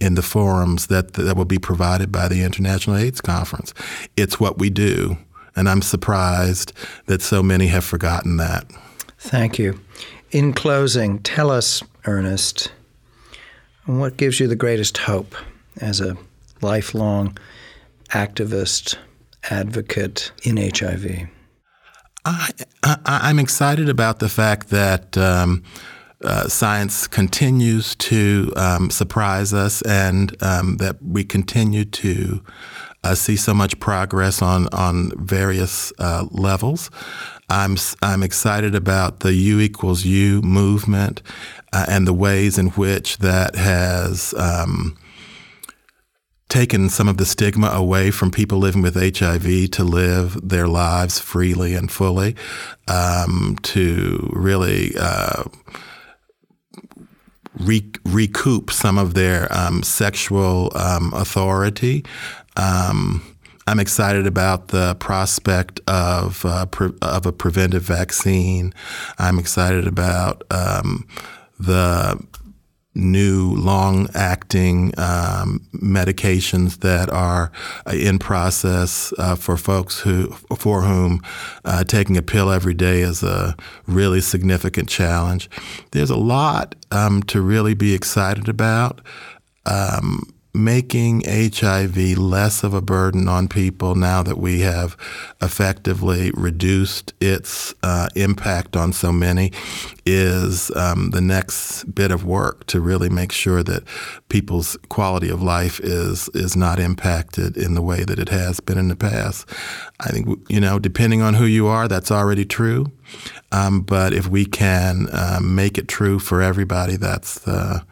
in 0.00 0.14
the 0.14 0.22
forums 0.22 0.86
that 0.86 1.14
that 1.14 1.36
will 1.36 1.44
be 1.44 1.58
provided 1.58 2.10
by 2.10 2.28
the 2.28 2.42
International 2.42 2.96
AIDS 2.96 3.20
Conference. 3.20 3.74
It's 4.16 4.40
what 4.40 4.58
we 4.58 4.70
do, 4.70 5.18
and 5.54 5.68
I'm 5.68 5.82
surprised 5.82 6.72
that 7.06 7.22
so 7.22 7.42
many 7.42 7.66
have 7.68 7.84
forgotten 7.84 8.36
that. 8.38 8.66
Thank 9.18 9.58
you. 9.58 9.80
In 10.30 10.52
closing, 10.52 11.18
tell 11.20 11.50
us, 11.50 11.82
Ernest, 12.06 12.72
what 13.84 14.16
gives 14.16 14.40
you 14.40 14.46
the 14.46 14.56
greatest 14.56 14.98
hope 14.98 15.34
as 15.80 16.00
a 16.00 16.16
lifelong 16.62 17.36
activist, 18.10 18.96
advocate 19.50 20.32
in 20.44 20.56
HIV? 20.56 21.28
I, 22.24 22.50
I, 22.84 23.30
am 23.30 23.38
excited 23.38 23.88
about 23.88 24.18
the 24.18 24.28
fact 24.28 24.68
that 24.68 25.16
um, 25.16 25.64
uh, 26.22 26.48
science 26.48 27.06
continues 27.06 27.94
to 27.96 28.52
um, 28.56 28.90
surprise 28.90 29.54
us 29.54 29.82
and 29.82 30.36
um, 30.42 30.76
that 30.76 31.02
we 31.02 31.24
continue 31.24 31.84
to 31.84 32.42
uh, 33.02 33.14
see 33.14 33.36
so 33.36 33.54
much 33.54 33.78
progress 33.80 34.42
on, 34.42 34.68
on 34.72 35.10
various 35.16 35.92
uh, 35.98 36.26
levels. 36.30 36.90
I'm, 37.48 37.76
I'm 38.02 38.22
excited 38.22 38.74
about 38.74 39.20
the 39.20 39.32
U 39.32 39.60
equals 39.60 40.04
U 40.04 40.42
movement 40.42 41.22
uh, 41.72 41.86
and 41.88 42.06
the 42.06 42.12
ways 42.12 42.58
in 42.58 42.68
which 42.70 43.18
that 43.18 43.56
has 43.56 44.34
um, 44.36 44.98
taken 46.50 46.90
some 46.90 47.08
of 47.08 47.16
the 47.16 47.24
stigma 47.24 47.68
away 47.68 48.10
from 48.10 48.30
people 48.30 48.58
living 48.58 48.82
with 48.82 48.94
HIV 48.94 49.70
to 49.70 49.84
live 49.84 50.36
their 50.46 50.68
lives 50.68 51.18
freely 51.18 51.74
and 51.74 51.90
fully, 51.90 52.36
um, 52.88 53.56
to 53.62 54.30
really 54.34 54.92
uh, 54.98 55.44
re- 57.58 57.92
recoup 58.04 58.70
some 58.70 58.98
of 58.98 59.14
their 59.14 59.52
um, 59.52 59.82
sexual 59.82 60.72
um, 60.74 61.12
authority. 61.14 62.04
Um, 62.56 63.22
I'm 63.66 63.78
excited 63.78 64.26
about 64.26 64.68
the 64.68 64.96
prospect 64.96 65.80
of 65.86 66.44
uh, 66.44 66.66
pre- 66.66 66.96
of 67.02 67.26
a 67.26 67.32
preventive 67.32 67.82
vaccine. 67.82 68.74
I'm 69.18 69.38
excited 69.38 69.86
about 69.86 70.42
um, 70.50 71.06
the 71.58 72.20
new 73.00 73.54
long 73.54 74.08
acting 74.14 74.92
um, 74.98 75.66
medications 75.72 76.80
that 76.80 77.10
are 77.10 77.50
uh, 77.86 77.92
in 77.92 78.18
process 78.18 79.12
uh, 79.18 79.34
for 79.34 79.56
folks 79.56 80.00
who 80.00 80.30
for 80.56 80.82
whom 80.82 81.22
uh, 81.64 81.82
taking 81.84 82.16
a 82.16 82.22
pill 82.22 82.50
every 82.50 82.74
day 82.74 83.00
is 83.00 83.22
a 83.22 83.56
really 83.86 84.20
significant 84.20 84.88
challenge. 84.88 85.48
There's 85.92 86.10
a 86.10 86.16
lot 86.16 86.74
um, 86.90 87.22
to 87.24 87.40
really 87.40 87.74
be 87.74 87.94
excited 87.94 88.48
about. 88.48 89.00
Um, 89.66 90.22
making 90.52 91.22
HIV 91.26 91.96
less 92.18 92.64
of 92.64 92.74
a 92.74 92.80
burden 92.80 93.28
on 93.28 93.48
people 93.48 93.94
now 93.94 94.22
that 94.22 94.38
we 94.38 94.60
have 94.60 94.96
effectively 95.40 96.30
reduced 96.34 97.12
its 97.20 97.74
uh, 97.82 98.08
impact 98.16 98.76
on 98.76 98.92
so 98.92 99.12
many 99.12 99.52
is 100.04 100.74
um, 100.74 101.10
the 101.10 101.20
next 101.20 101.84
bit 101.94 102.10
of 102.10 102.24
work 102.24 102.66
to 102.66 102.80
really 102.80 103.08
make 103.08 103.30
sure 103.30 103.62
that 103.62 103.84
people's 104.28 104.76
quality 104.88 105.28
of 105.28 105.42
life 105.42 105.78
is 105.80 106.28
is 106.34 106.56
not 106.56 106.80
impacted 106.80 107.56
in 107.56 107.74
the 107.74 107.82
way 107.82 108.02
that 108.02 108.18
it 108.18 108.28
has 108.28 108.58
been 108.60 108.78
in 108.78 108.88
the 108.88 108.96
past. 108.96 109.48
I 110.00 110.10
think 110.10 110.28
you 110.48 110.60
know, 110.60 110.78
depending 110.78 111.22
on 111.22 111.34
who 111.34 111.44
you 111.44 111.66
are, 111.68 111.86
that's 111.86 112.10
already 112.10 112.44
true. 112.44 112.86
Um, 113.52 113.82
but 113.82 114.12
if 114.12 114.26
we 114.28 114.44
can 114.46 115.08
uh, 115.12 115.40
make 115.42 115.78
it 115.78 115.88
true 115.88 116.18
for 116.18 116.42
everybody, 116.42 116.96
that's 116.96 117.40
the 117.40 117.84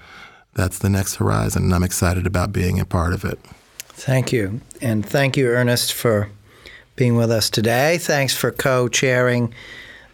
that's 0.58 0.80
the 0.80 0.90
next 0.90 1.14
horizon, 1.14 1.62
and 1.62 1.74
I'm 1.74 1.84
excited 1.84 2.26
about 2.26 2.52
being 2.52 2.80
a 2.80 2.84
part 2.84 3.12
of 3.12 3.24
it. 3.24 3.38
Thank 3.78 4.32
you. 4.32 4.60
And 4.82 5.06
thank 5.06 5.36
you, 5.36 5.46
Ernest, 5.46 5.92
for 5.92 6.28
being 6.96 7.14
with 7.14 7.30
us 7.30 7.48
today. 7.48 7.96
Thanks 7.98 8.36
for 8.36 8.50
co 8.50 8.88
chairing 8.88 9.54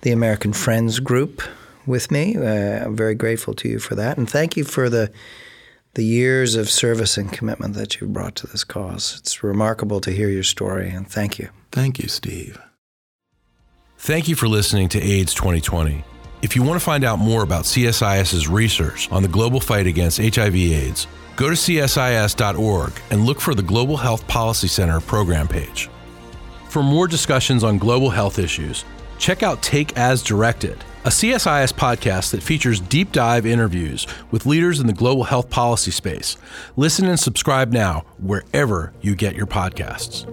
the 0.03 0.13
American 0.13 0.53
Friends 0.53 1.01
Group 1.01 1.43
with 1.87 2.11
me. 2.11 2.37
Uh, 2.37 2.85
I'm 2.85 2.95
very 2.95 3.15
grateful 3.15 3.55
to 3.55 3.69
you 3.69 3.79
for 3.79 3.95
that. 3.95 4.19
And 4.19 4.29
thank 4.29 4.55
you 4.55 4.65
for 4.65 4.91
the 4.91 5.11
the 5.95 6.05
years 6.05 6.57
of 6.57 6.69
service 6.69 7.17
and 7.17 7.33
commitment 7.33 7.75
that 7.75 8.01
you've 8.01 8.13
brought 8.13 8.35
to 8.35 8.47
this 8.49 8.65
cause. 8.65 9.17
It's 9.21 9.43
remarkable 9.43 10.01
to 10.01 10.11
hear 10.11 10.29
your 10.29 10.43
story, 10.43 10.91
and 10.91 11.09
thank 11.09 11.39
you. 11.39 11.49
Thank 11.73 12.01
you, 12.01 12.09
Steve. 12.09 12.61
Thank 13.97 14.29
you 14.29 14.35
for 14.35 14.49
listening 14.49 14.91
to 14.91 15.01
AIDS 15.01 15.33
2020. 15.33 16.05
If 16.45 16.55
you 16.55 16.63
want 16.63 16.79
to 16.79 16.85
find 16.85 17.05
out 17.05 17.19
more 17.19 17.43
about 17.43 17.65
CSIS's 17.65 18.49
research 18.49 19.11
on 19.11 19.23
the 19.23 19.29
global 19.29 19.61
fight 19.61 19.87
against 19.87 20.19
HIV/AIDS, 20.19 21.07
go 21.37 21.49
to 21.49 21.55
csis.org 21.55 22.93
and 23.11 23.25
look 23.25 23.41
for 23.41 23.55
the 23.55 23.63
Global 23.63 23.97
Health 23.97 24.29
Policy 24.29 24.69
Center 24.69 25.01
program 25.01 25.49
page. 25.49 25.89
For 26.69 26.83
more 26.83 27.09
discussions 27.09 27.65
on 27.65 27.79
global 27.79 28.11
health 28.11 28.39
issues, 28.39 28.85
check 29.19 29.43
out 29.43 29.63
Take 29.63 29.97
As 29.97 30.23
Directed, 30.23 30.85
a 31.07 31.09
CSIS 31.09 31.73
podcast 31.73 32.33
that 32.33 32.43
features 32.43 32.79
deep 32.79 33.11
dive 33.11 33.47
interviews 33.47 34.07
with 34.31 34.45
leaders 34.45 34.81
in 34.81 34.87
the 34.87 34.93
global 34.93 35.25
health 35.25 35.49
policy 35.49 35.93
space. 35.93 36.37
Listen 36.77 37.07
and 37.07 37.19
subscribe 37.19 37.73
now 37.73 38.05
wherever 38.19 38.93
you 39.01 39.15
get 39.15 39.35
your 39.35 39.47
podcasts. 39.47 40.27